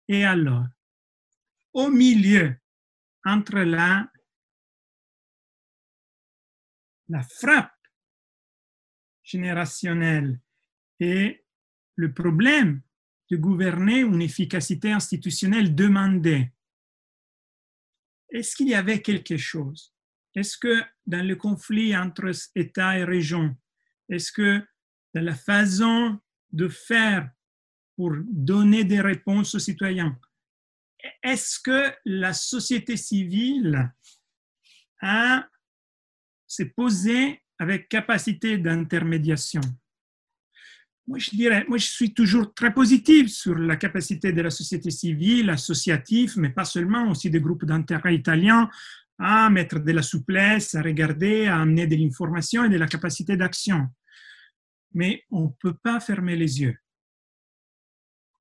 [0.08, 0.66] Et alors,
[1.74, 2.56] au milieu,
[3.24, 4.10] entre la,
[7.10, 7.72] la frappe
[9.24, 10.40] générationnelle
[11.00, 11.46] et
[11.96, 12.82] le problème
[13.32, 16.52] de gouverner une efficacité institutionnelle demandée.
[18.30, 19.94] Est-ce qu'il y avait quelque chose?
[20.36, 23.58] Est-ce que dans le conflit entre État et région,
[24.10, 24.62] est-ce que
[25.14, 26.20] dans la façon
[26.56, 27.30] de faire
[27.96, 30.18] pour donner des réponses aux citoyens,
[31.22, 33.92] est-ce que la société civile
[35.02, 35.48] a
[36.48, 39.62] s'est posée avec capacité d'intermédiation?
[41.08, 44.90] Moi, je dirais, moi, je suis toujours très positif sur la capacité de la société
[44.90, 48.70] civile, associative, mais pas seulement, aussi des groupes d'intérêt italiens
[49.20, 53.38] à mettre de la souplesse, à regarder, à amener de l'information et de la capacité
[53.38, 53.88] d'action.
[54.94, 56.78] Mais on ne peut pas fermer les yeux.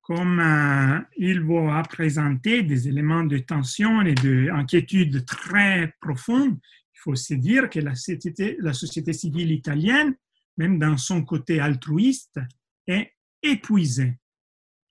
[0.01, 6.59] Comme euh, il va présenter des éléments de tension et d'inquiétude très profondes,
[6.93, 10.15] il faut se dire que la société, la société civile italienne
[10.57, 12.39] même dans son côté altruiste,
[12.87, 14.17] est épuisé.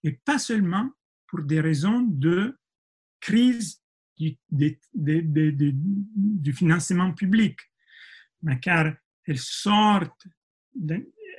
[0.03, 0.91] Et pas seulement
[1.27, 2.59] pour des raisons de
[3.21, 3.81] crise
[4.17, 4.37] du,
[4.93, 7.59] du financement public,
[8.43, 8.95] mais car
[9.27, 10.17] elle sort,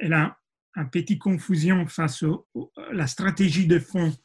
[0.06, 0.38] elle a
[0.76, 4.16] une petite confusion face à la stratégie de fonds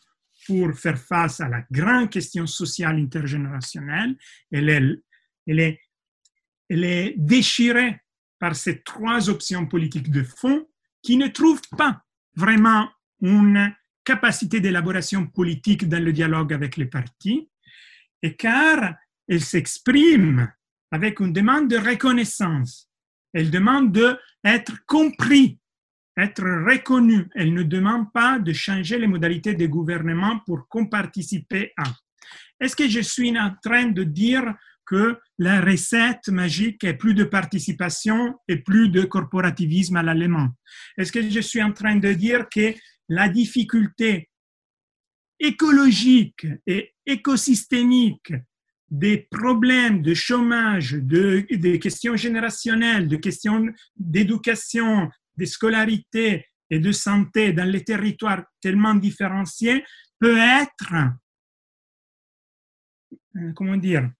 [0.46, 4.16] pour faire face à la grande question sociale intergénérationnelle.
[4.50, 5.02] Elle est,
[5.46, 5.80] elle est,
[6.68, 8.00] elle est déchirée
[8.38, 10.66] par ces trois options politiques de fond
[11.02, 12.02] qui ne trouvent pas
[12.34, 12.88] vraiment
[13.22, 13.74] une
[14.04, 17.48] capacité d'élaboration politique dans le dialogue avec les partis,
[18.22, 18.96] et car
[19.28, 20.52] elle s'exprime
[20.90, 22.90] avec une demande de reconnaissance.
[23.32, 25.58] Elle demande d'être compris,
[26.16, 27.28] être reconnu.
[27.34, 31.84] Elle ne demande pas de changer les modalités de gouvernement pour qu'on participe à.
[32.60, 34.54] Est-ce que je suis en train de dire
[34.84, 40.48] que la recette magique est plus de participation et plus de corporativisme à l'allemand?
[40.98, 42.74] Est-ce que je suis en train de dire que
[43.08, 44.28] la difficulté
[45.38, 48.32] écologique et écosystémique
[48.90, 55.08] des problèmes de chômage, de, des questions générationnelles, de questions d'éducation,
[55.40, 59.84] de scolarité et de santé dans les territoires tellement différenciés
[60.20, 60.94] peut être,
[63.36, 64.10] euh, comment dire,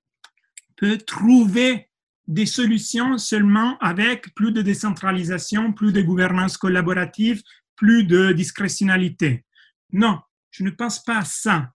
[0.77, 1.91] peut trouver
[2.27, 7.43] des solutions seulement avec plus de décentralisation, plus de gouvernance collaborative,
[7.77, 9.45] plus de discrétionnalité.
[9.93, 11.73] Non, je ne pense pas à ça.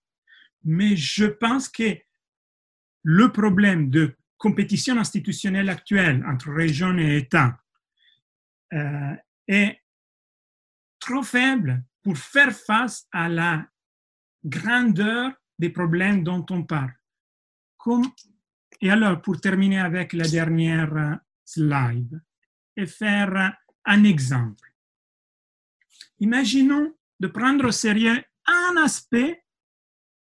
[0.64, 1.98] Mais je pense que
[3.04, 7.58] le problème de compétition institutionnelle actuelle entre régions et États
[8.74, 9.16] euh,
[9.48, 9.82] est
[11.00, 13.68] trop faible pour faire face à la
[14.44, 16.94] grandeur des problèmes dont on parle.
[18.82, 22.22] Et alors, pour terminer avec la dernière slide
[22.76, 24.74] et faire un exemple.
[26.20, 29.44] Imaginons de prendre au sérieux un aspect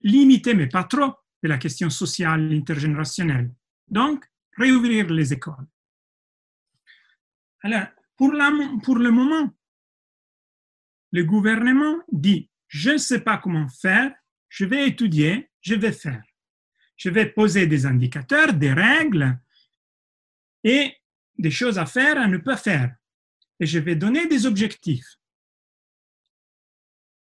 [0.02, 3.52] limité, mais pas trop, de la question sociale intergénérationnelle.
[3.88, 4.24] Donc,
[4.56, 5.66] réouvrir les écoles.
[7.62, 7.86] Alors,
[8.82, 9.50] pour, le moment,
[11.10, 14.14] le gouvernement dit, je ne sais pas comment faire,
[14.48, 16.22] je vais étudier, je vais faire.
[16.96, 19.38] Je vais poser des indicateurs, des règles
[20.62, 20.94] et
[21.36, 22.94] des choses à faire, à ne pas faire.
[23.58, 25.18] Et je vais donner des objectifs.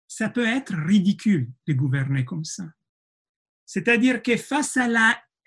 [0.09, 2.64] Ça peut être ridicule de gouverner comme ça.
[3.64, 4.89] C'est-à-dire que face à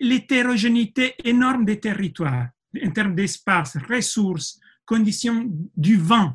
[0.00, 2.48] l'hétérogénéité énorme des territoires,
[2.82, 6.34] en termes d'espace, ressources, conditions du vent,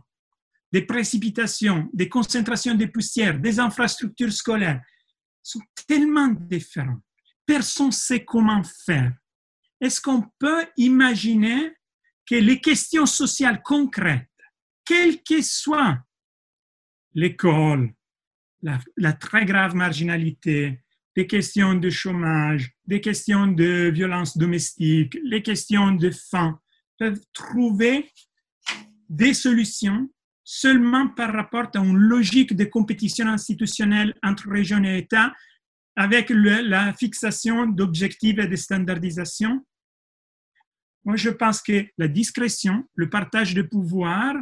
[0.71, 4.81] des précipitations, des concentrations de poussières, des infrastructures scolaires,
[5.41, 7.01] sont tellement différents.
[7.45, 9.13] Personne ne sait comment faire.
[9.79, 11.73] Est-ce qu'on peut imaginer
[12.25, 14.29] que les questions sociales concrètes,
[14.85, 15.97] quelles que soient
[17.13, 17.93] l'école,
[18.61, 20.83] la, la, très grave marginalité,
[21.15, 26.59] des questions de chômage, des questions de violence domestique, les questions de faim,
[26.97, 28.09] peuvent trouver
[29.11, 30.09] des solutions
[30.43, 35.33] seulement par rapport à une logique de compétition institutionnelle entre régions et États
[35.97, 39.65] avec la fixation d'objectifs et de standardisation.
[41.03, 44.35] Moi, je pense que la discrétion, le partage de pouvoir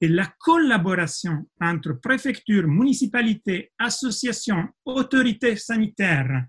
[0.00, 6.44] et la collaboration entre préfecture, municipalité, associations, autorités sanitaires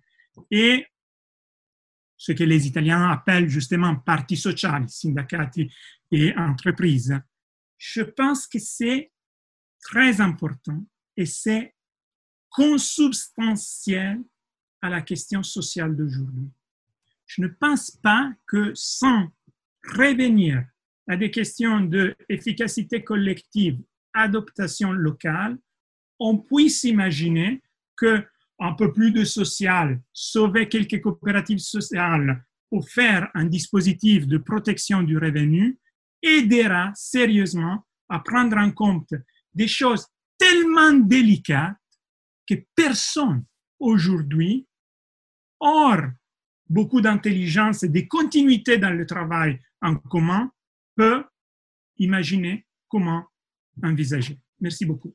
[0.51, 0.85] et
[2.17, 5.71] ce que les Italiens appellent justement parti sociali, syndicati
[6.11, 7.17] et entreprises.
[7.85, 9.11] Je pense que c'est
[9.81, 10.85] très important
[11.17, 11.75] et c'est
[12.49, 14.23] consubstantiel
[14.81, 16.49] à la question sociale d'aujourd'hui.
[17.25, 19.27] Je ne pense pas que sans
[19.83, 20.63] revenir
[21.09, 23.81] à des questions d'efficacité collective,
[24.13, 25.57] adaptation locale,
[26.19, 27.61] on puisse imaginer
[27.97, 28.25] que
[28.59, 35.03] un peu plus de social, sauver quelques coopératives sociales ou faire un dispositif de protection
[35.03, 35.77] du revenu
[36.23, 39.13] aidera sérieusement à prendre en compte
[39.53, 40.07] des choses
[40.37, 41.77] tellement délicates
[42.47, 43.45] que personne
[43.79, 44.67] aujourd'hui,
[45.59, 46.01] hors
[46.69, 50.51] beaucoup d'intelligence et de continuité dans le travail en commun,
[50.95, 51.23] peut
[51.97, 53.25] imaginer comment
[53.81, 54.39] envisager.
[54.59, 55.13] Merci beaucoup.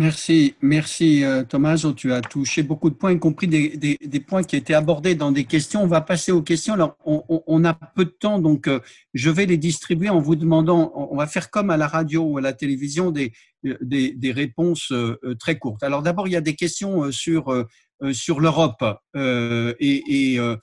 [0.00, 1.84] Merci, merci euh, Thomas.
[1.96, 5.16] Tu as touché beaucoup de points, y compris des, des, des, points qui étaient abordés
[5.16, 5.82] dans des questions.
[5.82, 6.74] On va passer aux questions.
[6.74, 8.78] Alors, on, on a peu de temps, donc euh,
[9.12, 12.38] je vais les distribuer en vous demandant, on va faire comme à la radio ou
[12.38, 13.32] à la télévision, des,
[13.64, 15.82] des, des réponses euh, très courtes.
[15.82, 17.64] Alors d'abord, il y a des questions sur euh,
[18.12, 18.84] sur l'Europe
[19.16, 20.56] euh, et, et euh,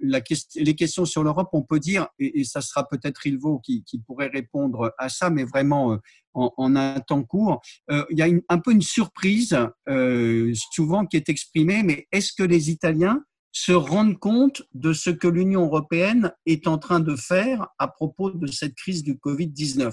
[0.00, 0.20] la
[0.56, 4.30] les questions sur l'Europe, on peut dire, et, ça sera peut-être Ilvo qui, qui, pourrait
[4.32, 5.98] répondre à ça, mais vraiment
[6.34, 9.56] en, en un temps court, il y a une, un peu une surprise
[10.72, 15.28] souvent qui est exprimée, mais est-ce que les Italiens se rendent compte de ce que
[15.28, 19.92] l'Union européenne est en train de faire à propos de cette crise du Covid-19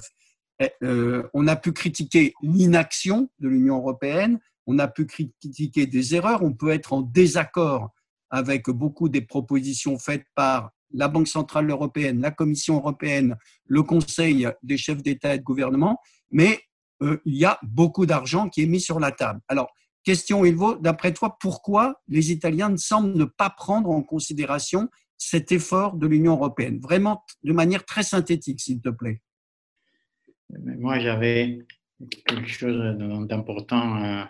[1.33, 4.39] On a pu critiquer l'inaction de l'Union européenne,
[4.69, 7.89] on a pu critiquer des erreurs, on peut être en désaccord
[8.29, 14.47] avec beaucoup des propositions faites par la Banque centrale européenne, la Commission européenne, le Conseil
[14.61, 15.99] des chefs d'État et de gouvernement,
[16.29, 16.59] mais
[17.01, 19.39] euh, il y a beaucoup d'argent qui est mis sur la table.
[19.47, 24.87] Alors, question Ilvo, d'après toi, pourquoi les Italiens ne semblent ne pas prendre en considération
[25.17, 26.79] cet effort de l'Union européenne?
[26.79, 29.23] Vraiment de manière très synthétique, s'il te plaît.
[30.63, 31.65] Moi, j'avais
[32.27, 32.97] quelque chose
[33.27, 34.27] d'important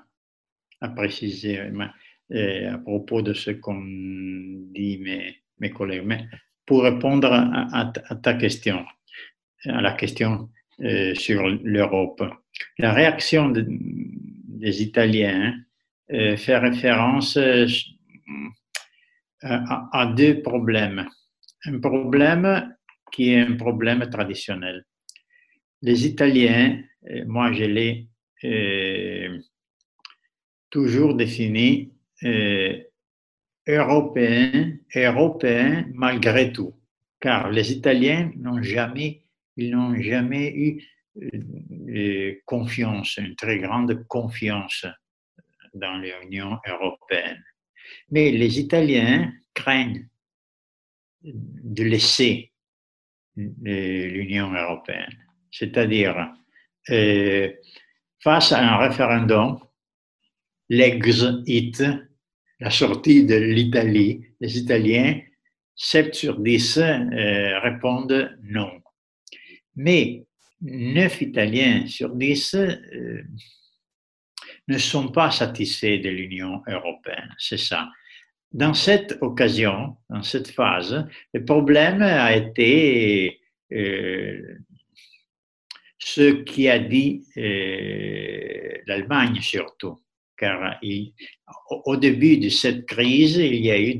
[0.82, 5.00] à, à, préciser à propos de ce qu'ont dit
[5.60, 6.04] mes, collègues.
[6.06, 6.26] Mais
[6.66, 8.86] pour répondre à, ta question,
[9.66, 10.50] à la question
[10.82, 12.24] euh, sur l'Europe,
[12.78, 15.56] la réaction des Italiens
[16.12, 17.66] euh, fait référence euh,
[19.42, 21.08] à, deux problèmes.
[21.66, 22.76] Un problème
[23.12, 24.86] qui est un problème traditionnel.
[25.82, 26.82] Les Italiens,
[27.26, 28.08] moi je l'ai
[30.70, 31.91] toujours défini
[33.67, 36.74] européen, européen malgré tout,
[37.20, 39.24] car les Italiens n'ont jamais,
[39.57, 40.84] eu
[41.22, 44.86] euh, confiance, une très grande confiance
[45.74, 47.43] dans l'Union européenne.
[48.11, 50.07] Mais les Italiens craignent
[51.24, 52.51] de laisser
[53.36, 55.17] l'Union européenne,
[55.51, 56.34] c'est-à-dire
[56.89, 57.51] euh,
[58.22, 59.59] face à un référendum,
[60.70, 61.84] l'exit
[62.59, 65.20] la sortie de l'Italie, les Italiens,
[65.76, 68.82] 7 sur 10 euh, répondent non.
[69.76, 70.26] Mais
[70.61, 73.24] 9 Italiens sur 10 euh,
[74.67, 77.34] ne sont pas satisfaits de l'Union européenne.
[77.38, 77.89] C'est ça.
[78.51, 83.39] Dans cette occasion, dans cette phase, le problème a été
[83.72, 84.57] euh,
[85.97, 87.24] ce qui a dit
[88.86, 90.01] l'Allemagne surtout
[90.40, 90.80] car
[91.86, 93.96] au début de cette crise, il y a eu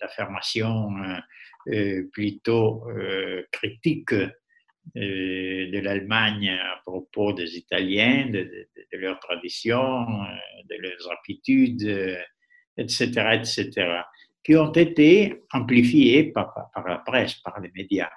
[0.00, 1.18] d'affirmations euh,
[1.72, 4.14] euh, plutôt euh, critiques
[4.94, 10.06] de l'Allemagne à propos des Italiens, de, leurs traditions,
[10.64, 12.18] de leurs aptitudes,
[12.78, 13.04] etc.,
[13.34, 13.70] etc.,
[14.42, 18.08] qui ont été amplifiées par, la presse, par les médias.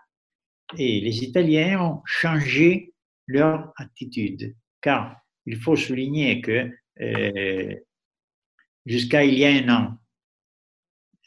[0.77, 2.93] Et les Italiens ont changé
[3.27, 7.75] leur attitude, car il faut souligner que euh,
[8.85, 9.97] jusqu'à il y a un an.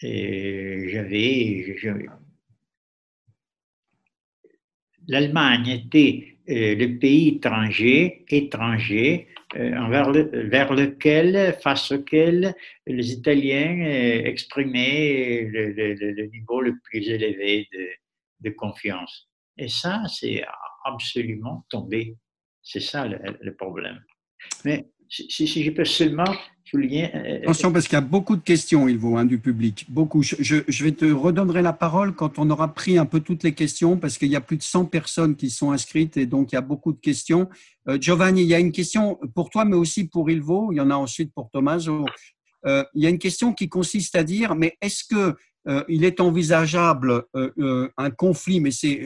[0.01, 1.77] J'avais.
[5.07, 12.55] L'Allemagne était euh, le pays étranger, étranger euh, vers lequel, face auquel
[12.87, 13.87] les Italiens
[14.25, 17.89] exprimaient le, niveau le plus élevé de,
[18.41, 19.31] de confiance.
[19.57, 20.45] Et ça, c'est
[20.85, 22.17] absolument tombé.
[22.63, 24.03] C'est ça le, le, problème.
[24.65, 26.25] Mais si, je peux seulement
[26.65, 27.15] souligner.
[27.15, 29.87] Euh, Attention, parce qu'il y a beaucoup de questions, il vaut, hein, du public.
[29.89, 30.23] Beaucoup.
[30.23, 33.97] Je, vais te redonner la parole quand on aura pris un peu toutes les questions,
[33.97, 36.59] parce qu'il y a plus de 100 personnes qui sont inscrites et donc il y
[36.59, 37.49] a beaucoup de questions.
[37.89, 40.73] Euh, Giovanni, il y a une question pour toi, mais aussi pour Ilvo.
[40.73, 41.51] Il y en a ensuite pour.
[42.67, 45.37] Euh, il y a une question qui consiste à dire, mais est-ce que
[45.89, 49.03] il est envisageable un conflit, mais c'est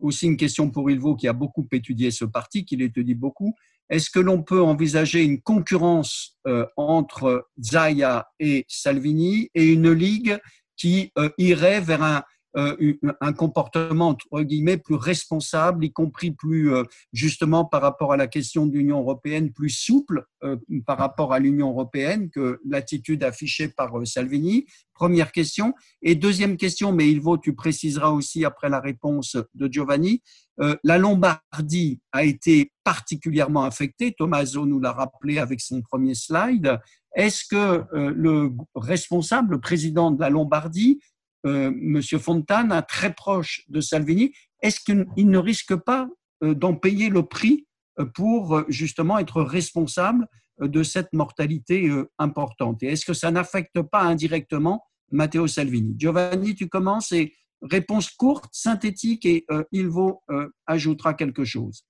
[0.00, 3.54] aussi une question pour Ilvo qui a beaucoup étudié ce parti, qui l'étudie beaucoup.
[3.92, 10.38] Est-ce que l'on peut envisager une concurrence euh, entre Zaya et Salvini et une ligue
[10.78, 12.22] qui euh, irait vers un,
[12.54, 18.26] un comportement entre guillemets plus responsable, y compris plus euh, justement par rapport à la
[18.26, 20.56] question de l'Union européenne, plus souple euh,
[20.86, 24.66] par rapport à l'Union européenne que l'attitude affichée par Salvini.
[24.94, 25.74] Première question.
[26.02, 30.22] Et deuxième question, mais il vaut, tu préciseras aussi après la réponse de Giovanni.
[30.58, 34.12] la Lombardie a été particulièrement affectée.
[34.12, 36.78] Tommaso nous l'a rappelé avec son premier slide.
[37.16, 41.00] Est-ce que le responsable, le président de la Lombardie,
[41.46, 46.08] euh, Monsieur Fontana, très proche de Salvini, est-ce qu'il ne risque pas
[46.44, 47.66] euh, d'en payer le prix
[47.98, 50.26] euh, pour justement être responsable
[50.60, 52.82] de cette mortalité importante?
[52.82, 55.94] Et est-ce que ça n'affecte pas indirectement Matteo Salvini?
[55.98, 60.22] Giovanni, tu commences et réponse courte, synthétique et Ilvo
[60.66, 61.84] ajoutera quelque chose.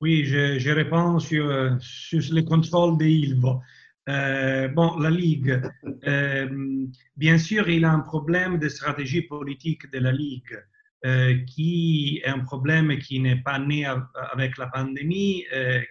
[0.00, 3.60] Oui, je, réponds sur, sur le contrôle de Ilvo.
[4.08, 5.60] Euh, bon, la Ligue,
[6.06, 10.62] euh, bien sûr, il a un problème de stratégie politique de la Ligue,
[11.04, 13.84] euh, qui est un problème qui n'est pas né
[14.32, 15.44] avec la pandémie,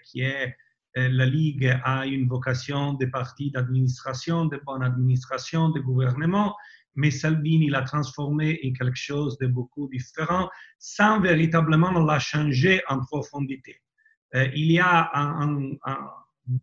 [0.05, 0.55] qui est
[0.95, 6.55] la Ligue a une vocation de parti d'administration, de bonne administration, de gouvernement,
[6.95, 13.01] mais Salvini l'a transformé en quelque chose de beaucoup différent sans véritablement la changer en
[13.01, 13.81] profondité.
[14.33, 15.75] il y a un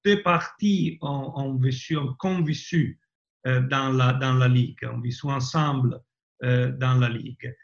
[0.04, 3.00] deux partis ont, ont vécu, ont convaincu
[3.44, 6.00] dans, la, dans la Ligue, ont vécu ensemble
[6.40, 7.54] dans la Ligue.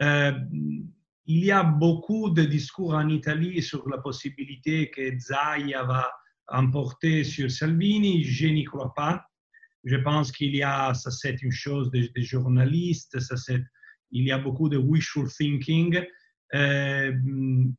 [0.00, 6.10] il y a beaucoup de discours en Italie sur la possibilité que Zaia va
[6.48, 8.24] emporter sur Salvini.
[8.24, 9.26] Je n'y crois pas.
[9.84, 13.16] Je pense qu'il y a, ça c'est une chose des, journalistes,
[14.10, 16.04] il y a beaucoup de wishful thinking.
[16.54, 17.12] Euh,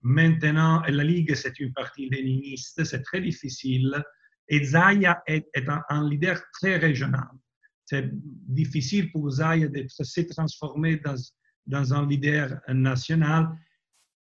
[0.02, 4.04] maintenant, la Ligue, c'est une partie léniniste, c'est très difficile.
[4.50, 5.48] Et Zaya est,
[5.90, 7.28] un, leader très régional.
[7.86, 11.16] C'est difficile pour Zaya de se transformer dans,
[11.66, 13.50] dans un leader national.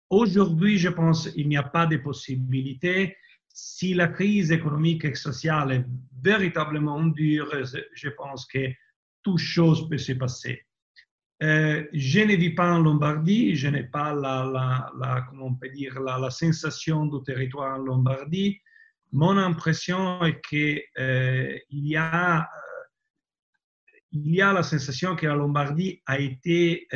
[0.10, 3.16] Aujourd'hui, je pense qu'il n'y a pas de possibilité
[3.53, 5.86] si la crise économique et sociale est
[6.22, 7.52] véritablement dure,
[7.94, 8.68] je pense que
[9.24, 10.66] toute chose peut se passer.
[11.41, 17.80] Euh, je ne vis pas en Lombardie, je n'ai pas la, la, sensation du territoire
[17.80, 18.60] en Lombardie.
[19.14, 22.44] Mon impression est qu'il euh, y, a, euh,
[24.11, 26.88] il y a la sensation que la Lombardie a été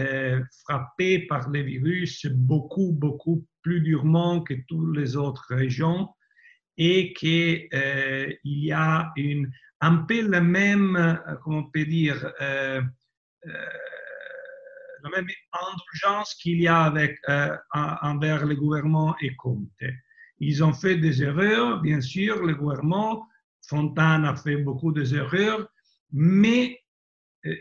[0.65, 6.09] frappée par le virus beaucoup, beaucoup plus durement que toutes les autres régions
[6.75, 7.69] et qu'il
[8.43, 9.13] y a
[9.79, 12.29] un peu la même, comment on peut dire,
[15.03, 17.19] la même indulgence qu'il y a avec,
[17.73, 19.69] envers le gouvernement et Comte.
[20.39, 23.27] Ils ont fait des erreurs, bien sûr, le gouvernement,
[23.67, 25.67] Fontane a fait beaucoup d'erreurs,
[26.11, 26.79] mais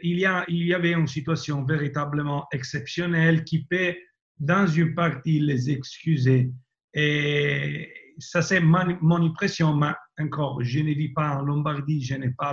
[0.02, 3.94] il y, a, il y avait une situation véritablement exceptionnelle qui peut,
[4.39, 6.52] dans une partie, les excuser.
[6.94, 12.31] Et, ça c'est mon impression, mais encore, je ne vis pas en Lombardie, je n'ai
[12.31, 12.52] pas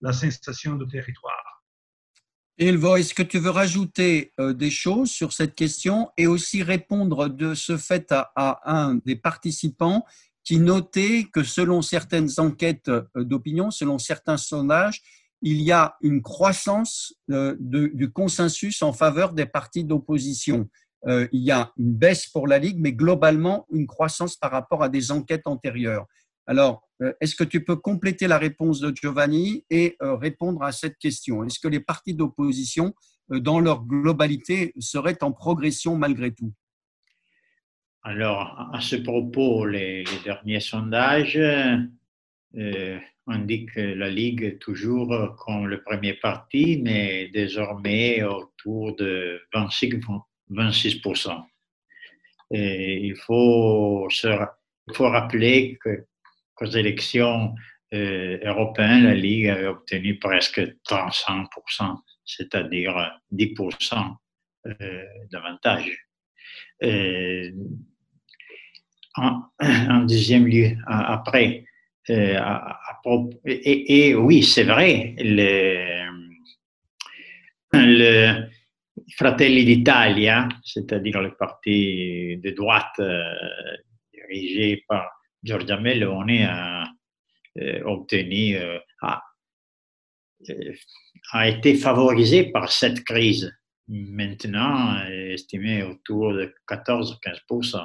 [0.00, 1.39] la, sensation de territoire.
[2.60, 7.28] Elvo, est-ce que tu veux rajouter euh, des choses sur cette question et aussi répondre
[7.30, 10.04] de ce fait à, un des participants
[10.44, 15.00] qui notait que selon certaines enquêtes euh, d'opinion, selon certains sondages,
[15.40, 20.68] il y a une croissance euh, du consensus en faveur des partis d'opposition.
[21.08, 24.90] Il y a une baisse pour la Ligue, mais globalement une croissance par rapport à
[24.90, 26.04] des enquêtes antérieures.
[26.50, 30.72] Alors, euh, est-ce que tu peux compléter la réponse de Giovanni et euh, répondre à
[30.72, 31.44] cette question?
[31.44, 32.92] Est-ce que les partis d'opposition,
[33.28, 36.52] dans leur globalité, seraient en progression malgré tout?
[38.02, 41.40] Alors, à ce propos, les, derniers sondages
[43.28, 50.00] indiquent la Ligue toujours comme le premier parti, mais désormais autour de 25,
[50.50, 51.44] 26%.
[52.50, 54.26] Et il faut, se,
[54.88, 55.78] il faut rappeler
[56.60, 57.54] qu'aux élections
[57.94, 64.14] euh, européennes, la Ligue avait obtenu presque 35%, c'est-à-dire 10%
[64.66, 66.06] euh, davantage.
[66.82, 67.52] Et
[69.16, 69.42] en,
[70.06, 71.64] deuxième lieu, après,
[72.10, 72.38] euh,
[73.44, 76.08] et, oui, c'est vrai, le,
[77.72, 78.48] le
[79.16, 83.22] Fratelli d'Italia, c'est-à-dire le parti de droite euh,
[84.12, 86.84] dirigé par Giorgia Meloni, a
[87.58, 89.22] euh, obtenu, euh, a,
[91.32, 93.52] a, été favorisé par cette crise.
[93.88, 97.80] Maintenant, estimé autour de 14-15%.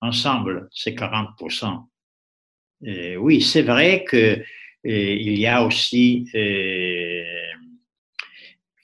[0.00, 1.88] Ensemble, c'est 40%.
[2.84, 6.24] Et oui, c'est vrai qu'il y a aussi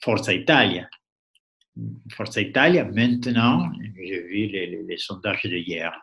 [0.01, 0.89] Forza Italia
[2.11, 5.93] Forza Italia, maintenant, j'ai vu les, sondages de hier,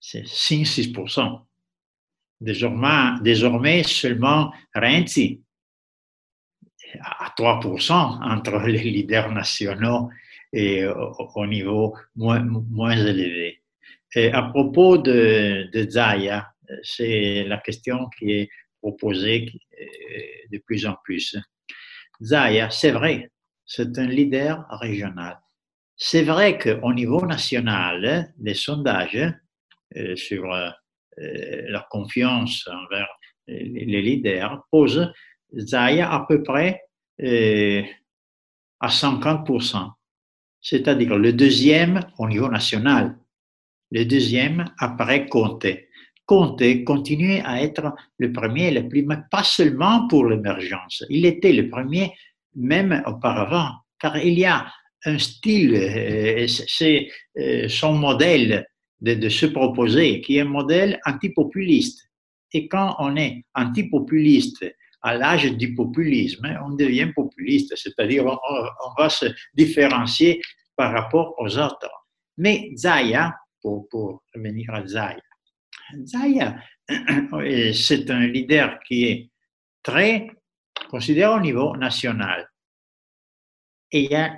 [0.00, 1.42] c'est 5-6%.
[2.40, 5.42] Désormais, désormais, seulement Renzi
[7.00, 10.08] à 3% entre les leaders nationaux
[10.52, 13.62] et au, niveau moins, élevé.
[14.14, 16.50] Et à propos de, de Zaya,
[16.82, 18.48] c'est la question qui est
[18.80, 19.84] proposée euh,
[20.50, 21.36] de plus en plus.
[22.22, 23.30] Zaya, c'est vrai,
[23.66, 25.38] c'est un leader régional.
[25.96, 29.34] C'est vrai qu'au niveau national, les sondages
[30.16, 30.52] sur
[31.20, 33.08] euh, la confiance envers
[33.48, 35.10] les leaders posent
[35.56, 36.82] Zaya à peu près
[37.22, 37.82] euh,
[38.80, 39.90] à 50%,
[40.60, 43.18] c'est-à-dire le deuxième au niveau national,
[43.90, 45.66] le deuxième après Conte.
[46.26, 51.68] Conte continuait à être le premier, le plus, pas seulement pour l'émergence, il était le
[51.68, 52.12] premier
[52.54, 54.70] même auparavant, car il y a
[55.04, 57.08] un style, euh, c'est
[57.38, 58.66] euh, son modèle
[59.00, 62.08] de, se proposer, qui est un modèle antipopuliste.
[62.52, 64.64] Et quand on est antipopuliste
[65.02, 70.40] à l'âge du populisme, on devient populiste, c'est-à-dire on, va se différencier
[70.76, 71.90] par rapport aux autres.
[72.36, 75.20] Mais Zaya, pour, pour revenir à Zaya,
[76.04, 76.56] Zaya,
[77.72, 79.30] c'est un leader qui est
[79.82, 80.28] très
[80.90, 82.48] considéré au niveau national.
[83.90, 84.34] Et il y a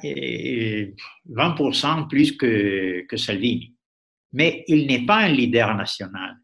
[1.28, 3.74] 20% plus que, que Salvini.
[4.32, 6.36] Mais il n'est pas un leader national.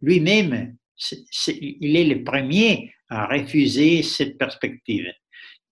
[0.00, 0.76] Lui-même,
[1.48, 5.06] il est le premier à refuser cette perspective.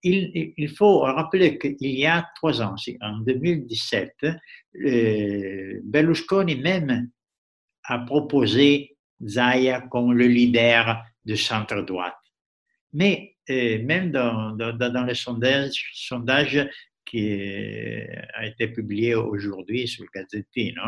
[0.03, 4.27] Il, faut rappeler qu'il y a trois ans, en 2017,
[5.83, 7.11] Berlusconi même
[7.85, 12.15] a proposé Zaya comme le leader de centre-droite.
[12.93, 16.69] Mais euh, même dans, dans, le sondage, sondage
[17.05, 17.33] qui
[18.35, 20.83] a été publié aujourd'hui sur le Gazzettino,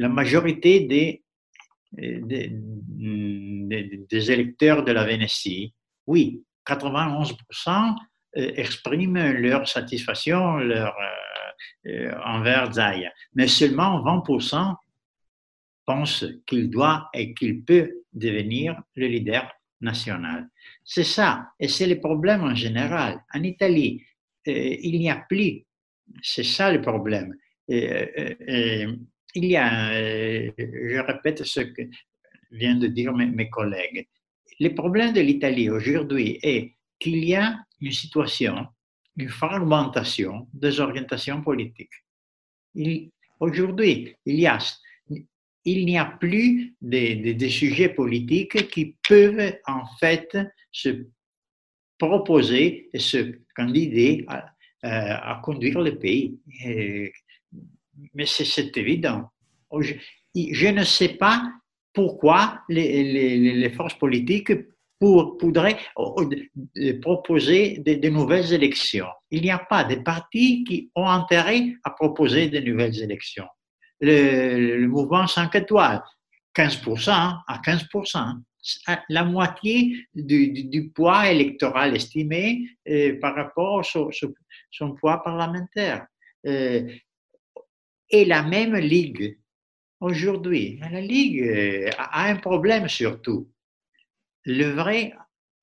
[0.00, 1.22] la majorité des,
[1.92, 2.50] des,
[4.08, 5.74] des, électeurs de la Vénétie,
[6.06, 7.36] oui, 91%
[8.38, 14.74] euh, expriment leur satisfaction euh, envers Zaya, mais seulement 20%
[15.84, 19.52] pense qu'il doit et qu'il peut devenir le leader
[19.82, 20.48] national.
[20.82, 23.22] C'est ça, et c'est le problème en général.
[23.34, 24.02] En Italie,
[24.48, 25.66] euh, il n'y a plus,
[26.22, 27.34] c'est ça le problème.
[27.70, 28.06] Euh,
[28.48, 28.96] euh,
[29.34, 31.82] il y a, je répète ce que
[32.50, 34.08] viennent de dire mes, collègues,
[34.58, 38.66] le problème de l'Italie aujourd'hui est qu'il y a une situation,
[39.16, 41.94] une fragmentation des orientations politiques.
[43.38, 44.58] Aujourd'hui, il y a
[45.64, 50.36] il n'y a plus des, sujets politiques qui peuvent en fait
[50.72, 51.06] se
[51.98, 54.24] proposer et se candider
[54.82, 56.38] à, conduire le pays.
[58.14, 59.30] Mais c'est évident.
[59.78, 61.42] Je, ne sais pas
[61.92, 64.52] pourquoi les, forces politiques
[64.98, 65.78] pour, pourraient
[67.00, 69.08] proposer de, nouvelles élections.
[69.30, 73.46] Il n'y a pas de partis qui ont intérêt à proposer de nouvelles élections
[74.00, 76.02] le, mouvement 5 étoiles,
[76.54, 78.40] 15% à 15%,
[79.08, 86.06] la moitié du, poids électoral estimé euh, par rapport à son, poids parlementaire.
[86.46, 86.88] Euh,
[88.10, 89.38] et la même Ligue,
[90.00, 93.50] aujourd'hui, la Ligue euh, a un problème surtout.
[94.44, 95.14] Le vrai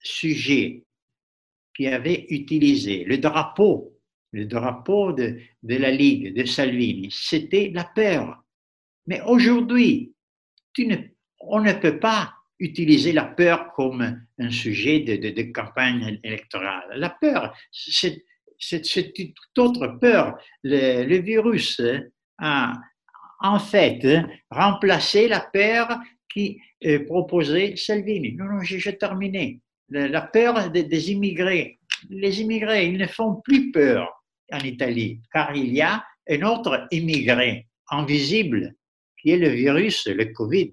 [0.01, 0.83] sujet
[1.75, 3.97] qui avait utilisé le drapeau
[4.31, 8.43] le drapeau de, la Ligue de Salvini, c'était la peur.
[9.07, 10.13] Mais aujourd'hui,
[11.39, 16.87] on ne peut pas utiliser la peur comme un sujet de, campagne électorale.
[16.95, 18.23] La peur, c'est
[19.13, 20.37] toute autre peur.
[20.63, 21.81] Le, virus
[22.39, 22.73] a
[23.39, 24.05] en fait
[24.49, 25.99] remplacé la peur
[26.31, 26.59] qui
[27.07, 28.33] proposait Salvini.
[28.33, 29.61] Non, non, j'ai terminé.
[29.89, 31.79] La, peur des immigrés.
[32.09, 36.87] Les immigrés, ils ne font plus peur en Italie, car il y a un autre
[36.91, 38.75] immigré invisible
[39.21, 40.71] qui est le virus, le Covid.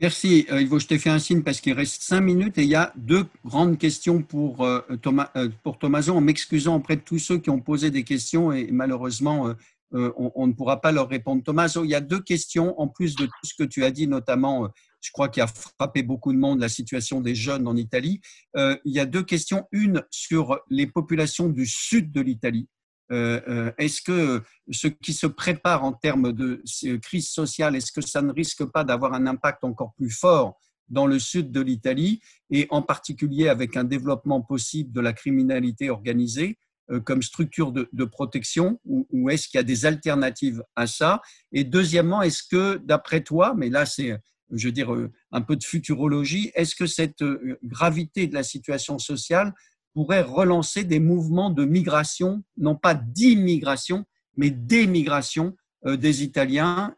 [0.00, 2.68] Merci euh, Ivo, je t'ai fait un signe parce qu'il reste cinq minutes et il
[2.68, 7.02] y a deux grandes questions pour, euh, Thomas, euh, pour Thomason, en m'excusant auprès de
[7.02, 9.54] tous ceux qui ont posé des questions et malheureusement
[9.92, 11.42] on, ne pourra pas leur répondre.
[11.42, 14.06] Thomaso, il y a deux questions en plus de tout ce que tu as dit,
[14.06, 14.70] notamment
[15.02, 18.20] je crois qu'il a frappé beaucoup de monde, la situation des jeunes en Italie.
[18.56, 19.66] Euh, il y a deux questions.
[19.72, 22.68] Une sur les populations du sud de l'Italie.
[23.10, 26.62] Euh, euh, est-ce que ce qui se prépare en termes de
[27.02, 30.58] crise sociale, est-ce que ça ne risque pas d'avoir un impact encore plus fort
[30.88, 32.20] dans le sud de l'Italie
[32.50, 36.58] et en particulier avec un développement possible de la criminalité organisée?
[37.04, 41.22] Comme structure de, protection ou, est-ce qu'il y a des alternatives à ça?
[41.52, 44.18] Et deuxièmement, est-ce que d'après toi, mais là c'est
[44.52, 48.42] je veux dire, euh, un peu de futurologie, est-ce que cette euh, gravité de la
[48.42, 49.54] situation sociale
[49.94, 54.04] pourrait relancer des mouvements de migration, non pas d'immigration,
[54.36, 55.56] mais d'émigration
[55.86, 56.94] euh, des Italiens,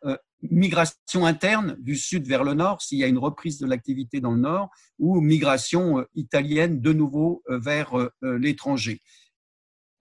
[0.51, 4.33] migration interne du sud vers le nord, s'il y a une reprise de l'activité dans
[4.33, 9.01] le nord, ou migration italienne de nouveau vers l'étranger?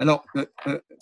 [0.03, 0.25] Alors,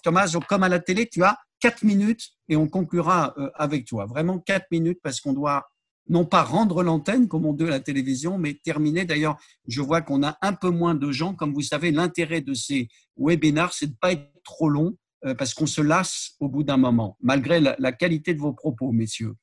[0.04, 4.06] Thomas, comme à la télé, tu as quatre minutes et on conclura avec toi.
[4.06, 5.72] Vraiment quatre minutes parce qu'on doit
[6.08, 9.06] non pas rendre l'antenne comme on dit à la télévision, mais terminer.
[9.06, 9.38] D'ailleurs,
[9.68, 11.34] je vois qu'on a un peu moins de gens.
[11.34, 14.96] Comme vous savez, l'intérêt de ces webinars, c'est de ne pas être trop long
[15.26, 18.92] euh, parce qu'on se lasse au bout d'un moment, malgré la, qualité de vos propos,
[18.92, 19.34] messieurs.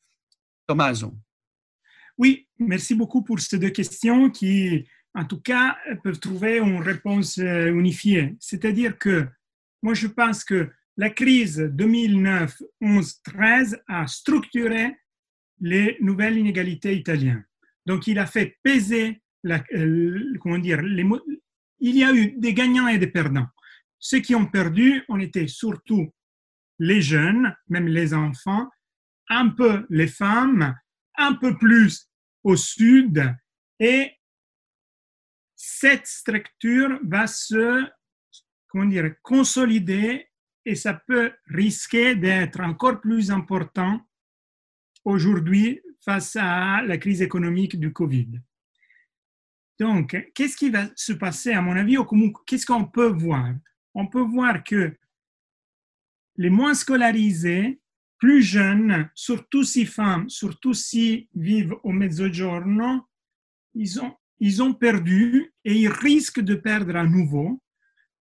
[0.69, 1.03] Thomas.
[2.19, 7.39] Oui, merci beaucoup pour ces deux questions qui, en tout cas, peuvent trouver une réponse
[7.39, 8.37] euh, unifiée.
[8.41, 9.27] C'est-à-dire que
[9.83, 14.97] moi, je pense que la crise 2009, 11, 13 a structuré
[15.61, 17.45] les nouvelles inégalités italiennes.
[17.87, 22.89] Donc, il a fait peser, la, euh, comment dire, il y a eu des gagnants
[22.89, 23.47] et des perdants.
[23.99, 26.13] Ceux qui ont perdu, on était surtout
[26.79, 28.69] les jeunes, même les enfants,
[29.29, 30.75] un peu les femmes,
[31.17, 32.09] un peu plus
[32.45, 33.35] au sud
[33.81, 34.13] et
[35.55, 37.85] cette structure va se
[38.69, 40.29] comment dire, consolider
[40.65, 44.01] et ça peut risquer d'être encore plus important
[45.05, 48.41] aujourd'hui face à la crise économique du Covid.
[49.81, 51.97] Donc, qu'est-ce qui va se passer à mon avis
[52.47, 53.55] qu'est-ce qu'on peut voir?
[53.95, 54.97] On peut voir que
[56.37, 57.81] les moins scolarisés,
[58.19, 63.07] plus jeunes, surtout si femmes, surtout si vivent au mezzogiorno,
[63.75, 67.63] ils ont, ils ont perdu et ils risquent de perdre à nouveau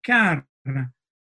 [0.05, 0.43] car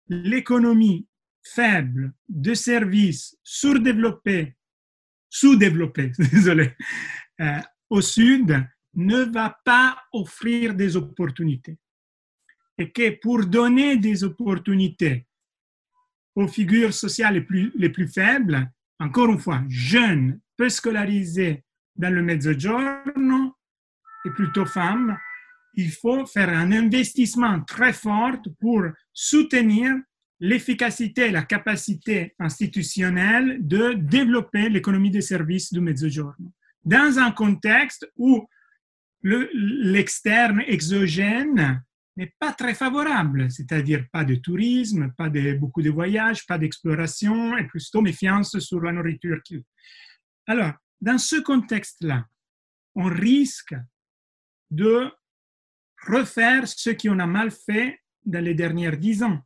[0.09, 1.07] l'économie
[1.43, 4.57] faible de services sous-développés,
[5.31, 6.75] sous-développés, désolé,
[7.41, 11.79] euh, au sud ne va pas offrir des opportunités.
[12.79, 15.27] Et que pour donner des opportunités
[16.35, 21.65] aux figures sociales les plus, les plus faibles, encore une fois, jeunes, peu scolarisés
[21.95, 23.57] dans le mezzogiorno
[24.25, 25.17] et plutôt femmes,
[25.77, 28.83] il faut faire un investissement très fort pour
[29.13, 29.95] soutenir
[30.41, 36.53] l'efficacité et la capacité institutionnelle de développer l'économie des services du Mezzogiorno.
[36.85, 38.47] Dans un contexte où
[39.23, 41.83] l'externe exogène
[42.17, 47.57] n'est pas très favorable, c'est-à-dire pas de tourisme, pas de, beaucoup de voyages, pas d'exploration
[47.59, 49.41] et plutôt méfiance sur la nourriture.
[50.47, 52.25] Alors, dans ce contexte-là,
[52.95, 53.75] on risque
[54.71, 55.11] de
[56.07, 59.41] refaire ce qu'on a mal fait dans les dernières dix ans.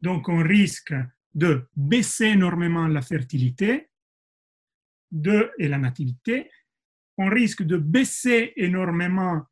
[0.00, 0.94] Donc, on risque
[1.34, 3.88] de baisser énormément la fertilité
[5.10, 6.50] de, et la nativité.
[7.18, 9.42] On risque de baisser énormément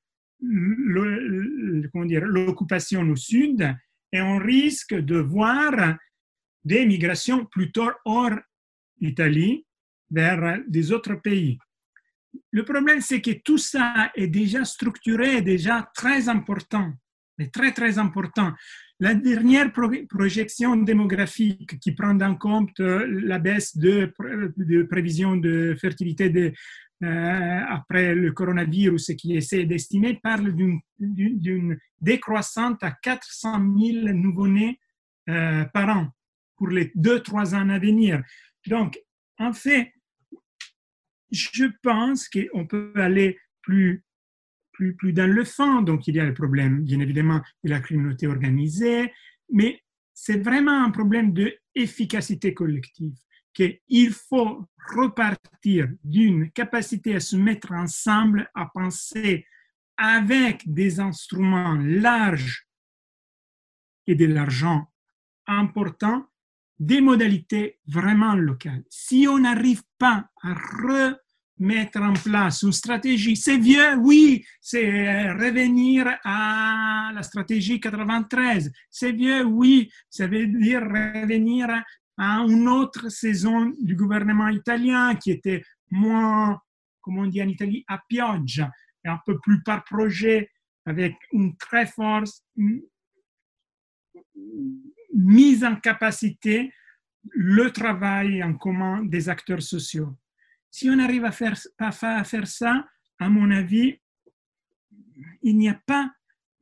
[2.11, 3.77] l'occupation au sud
[4.13, 5.97] et on risque de voir
[6.65, 8.39] des migrations plutôt hors
[9.01, 9.67] Italie
[10.11, 11.59] vers des autres pays.
[12.53, 16.93] Le problème, c'est que tout ça est déjà structuré, déjà très important,
[17.39, 18.53] est très, très important.
[18.99, 24.13] La dernière projection démographique qui prend en compte la baisse de,
[24.89, 26.53] prévision de fertilité
[27.03, 30.55] euh, après le coronavirus qui essaie d'estimer parle
[30.99, 34.79] d'une décroissante à 400 000 nouveau-nés
[35.31, 36.09] euh, par an
[36.57, 38.23] pour les deux, trois ans à venir.
[38.67, 39.01] Donc,
[39.39, 39.95] en fait,
[41.31, 44.05] je pense qu'on peut aller plus,
[44.73, 45.83] plus, plus dans le fond.
[45.83, 49.13] Donc, il y a le problème, bien évidemment, de la criminalité organisée,
[49.51, 49.83] mais
[50.13, 53.15] c'est vraiment un problème d'efficacité collective
[53.53, 59.47] qu'il faut repartir d'une capacité à se mettre ensemble, à penser
[59.97, 62.67] avec des instruments larges
[64.07, 64.91] et de l'argent
[65.47, 66.30] important,
[66.81, 68.83] des modalités vraiment locales.
[68.89, 76.07] Si on n'arrive pas à remettre en place une stratégie, c'est vieux, oui, c'est revenir
[76.25, 81.69] à la stratégie 93, c'est vieux, oui, ça veut dire revenir
[82.17, 86.59] à une autre saison du gouvernement italien qui était moins,
[87.03, 88.71] comment on dit en Italie, à pioggia,
[89.05, 90.51] et un peu plus par projet,
[90.87, 92.43] avec une très forte
[95.15, 96.73] mise en capacité
[97.31, 100.17] le travail en commun des acteurs sociaux.
[100.71, 102.87] Si on arrive à faire, à faire ça,
[103.19, 103.99] à mon avis,
[105.43, 106.11] il n'y a pas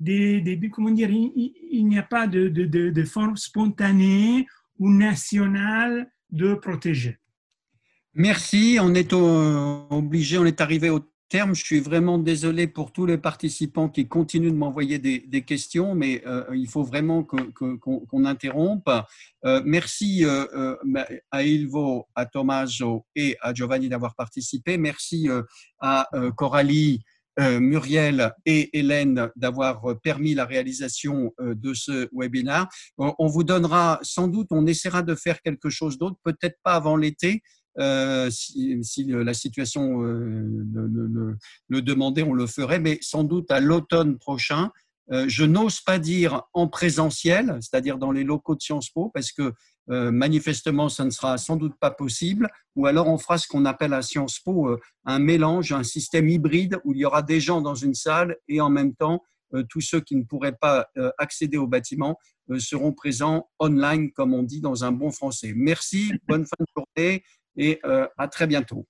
[0.00, 4.46] de, comment dire, il, a pas de, de, de, forme spontanée
[4.78, 7.18] ou nationale de protéger.
[8.14, 8.78] Merci.
[8.80, 11.54] On est obligé, on est arrivé au terme.
[11.54, 16.22] Je suis vraiment désolé pour tous les participants qui continuent de m'envoyer des, questions, mais
[16.26, 18.90] euh, il faut vraiment qu'on interrompe.
[19.44, 20.74] Euh, merci euh,
[21.30, 24.78] à Ilvo, à Tommaso et à Giovanni d'avoir participé.
[24.78, 25.28] Merci
[25.80, 27.02] à Coralie.
[27.60, 32.66] Muriel et Hélène d'avoir permis la réalisation de ce webinaire.
[32.96, 36.96] On vous donnera sans doute, on essaiera de faire quelque chose d'autre, peut-être pas avant
[36.96, 37.42] l'été,
[37.78, 41.36] euh, si, la situation euh,
[41.68, 44.70] le, demandait, on le ferait, mais sans doute à l'automne prochain.
[45.10, 49.32] Euh, je n'ose pas dire en présentiel, c'est-à-dire dans les locaux de Sciences Po, parce
[49.32, 49.52] que
[49.90, 53.94] manifestement, ça ne sera sans doute pas possible, ou alors on fera ce qu'on appelle
[53.94, 54.76] à Sciences Po
[55.06, 58.60] un mélange, un système hybride où il y aura des gens dans une salle et
[58.60, 59.22] en même temps,
[59.70, 62.18] tous ceux qui ne pourraient pas accéder au bâtiment
[62.58, 65.54] seront présents online, comme on dit dans un bon français.
[65.56, 67.22] Merci, bonne fin de journée
[67.58, 68.86] et euh, à très bientôt.